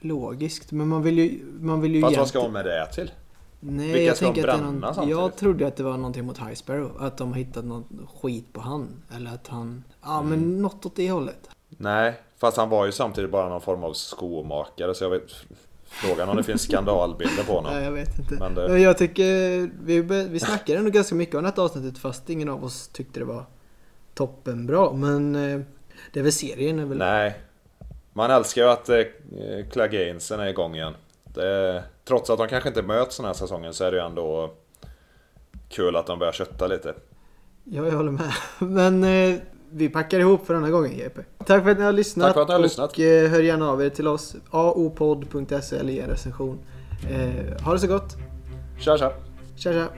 logiskt. 0.00 0.72
Men 0.72 0.88
man 0.88 1.02
vill 1.02 1.18
ju, 1.18 1.40
man 1.60 1.80
vill 1.80 1.94
ju 1.94 2.00
Fast 2.00 2.16
vad 2.16 2.28
ska 2.28 2.40
hon 2.40 2.52
med 2.52 2.64
det 2.64 2.86
till? 2.92 3.10
Nej, 3.66 3.86
Vilka 3.86 4.02
jag 4.02 4.16
tänker 4.16 4.46
de 4.46 4.52
att 4.52 4.58
det 4.58 4.64
är 4.66 4.70
någon, 4.72 4.80
samtidigt? 4.94 5.10
Jag 5.18 5.36
trodde 5.36 5.66
att 5.66 5.76
det 5.76 5.82
var 5.82 5.96
någonting 5.96 6.24
mot 6.26 6.38
High 6.38 6.54
Sparrow. 6.54 6.96
Att 7.02 7.18
de 7.18 7.28
har 7.32 7.38
hittat 7.38 7.64
något 7.64 7.86
skit 8.22 8.52
på 8.52 8.60
han. 8.60 8.88
Eller 9.16 9.30
att 9.34 9.46
han... 9.48 9.84
Ja, 10.02 10.18
Mm. 10.20 10.30
men 10.30 10.62
något 10.62 10.86
åt 10.86 10.96
det 10.96 11.10
hållet. 11.10 11.48
Nej, 11.68 12.20
fast 12.38 12.56
han 12.56 12.68
var 12.68 12.86
ju 12.86 12.92
samtidigt 12.92 13.30
bara 13.30 13.48
någon 13.48 13.60
form 13.60 13.84
av 13.84 13.92
skomakare 13.92 14.94
så 14.94 15.04
jag 15.04 15.10
vet... 15.10 15.22
Frågan 15.86 16.28
om 16.28 16.36
det 16.36 16.42
finns 16.42 16.62
skandalbilder 16.68 17.42
på 17.44 17.52
Nej, 17.60 17.70
honom. 17.72 17.84
jag 17.84 17.92
vet 17.92 18.18
inte. 18.18 18.34
Men 18.34 18.54
det- 18.54 18.78
jag 18.78 18.98
tycker... 18.98 19.24
Vi, 19.84 20.00
vi 20.28 20.40
snackade 20.40 20.78
ändå 20.78 20.90
ganska 20.90 21.14
mycket 21.14 21.34
om 21.34 21.44
detta 21.44 21.62
avsnittet 21.62 21.98
fast 21.98 22.30
ingen 22.30 22.48
av 22.48 22.64
oss 22.64 22.88
tyckte 22.88 23.20
det 23.20 23.26
var 23.26 23.44
toppenbra. 24.14 24.92
Men 24.92 25.34
eh, 25.36 25.60
det 26.12 26.18
är 26.20 26.22
väl 26.22 26.32
serien 26.32 26.78
är 26.78 26.84
väl... 26.84 26.98
Nej. 26.98 27.38
Man 28.12 28.30
älskar 28.30 28.62
ju 28.62 28.68
att 28.68 28.88
eh, 28.88 29.02
Clagainsen 29.72 30.40
är 30.40 30.46
igång 30.46 30.74
igen. 30.74 30.94
Det, 31.24 31.84
trots 32.04 32.30
att 32.30 32.38
de 32.38 32.48
kanske 32.48 32.68
inte 32.68 32.82
möts 32.82 33.16
den 33.16 33.26
här 33.26 33.32
säsongen 33.32 33.74
så 33.74 33.84
är 33.84 33.90
det 33.90 33.96
ju 33.96 34.02
ändå 34.04 34.50
kul 35.68 35.96
att 35.96 36.06
de 36.06 36.18
börjar 36.18 36.32
kötta 36.32 36.66
lite. 36.66 36.94
Ja, 37.64 37.84
jag 37.84 37.92
håller 37.92 38.10
med. 38.12 38.32
Men 38.58 39.04
eh, 39.04 39.40
vi 39.70 39.88
packar 39.88 40.20
ihop 40.20 40.46
för 40.46 40.54
denna 40.54 40.70
gången 40.70 40.92
JP. 40.98 41.20
Tack 41.46 41.62
för 41.62 41.70
att 41.70 41.78
ni 41.78 41.84
har 41.84 41.92
lyssnat. 41.92 42.26
Tack 42.26 42.34
för 42.34 42.42
att 42.42 42.48
ni 42.48 42.52
har 42.52 42.58
och, 42.58 42.64
lyssnat. 42.64 42.98
eh, 42.98 43.04
hör 43.04 43.42
gärna 43.42 43.70
av 43.70 43.82
er 43.82 43.88
till 43.90 44.08
oss. 44.08 44.36
aopod.se 44.50 45.76
eller 45.76 45.92
ge 45.92 46.00
en 46.00 46.10
recension. 46.10 46.58
Eh, 47.10 47.62
ha 47.64 47.72
det 47.72 47.78
så 47.78 47.86
gott. 47.86 48.16
Tja 48.80 48.98
tja! 48.98 49.12
Tja 49.56 49.72
tja! 49.72 49.88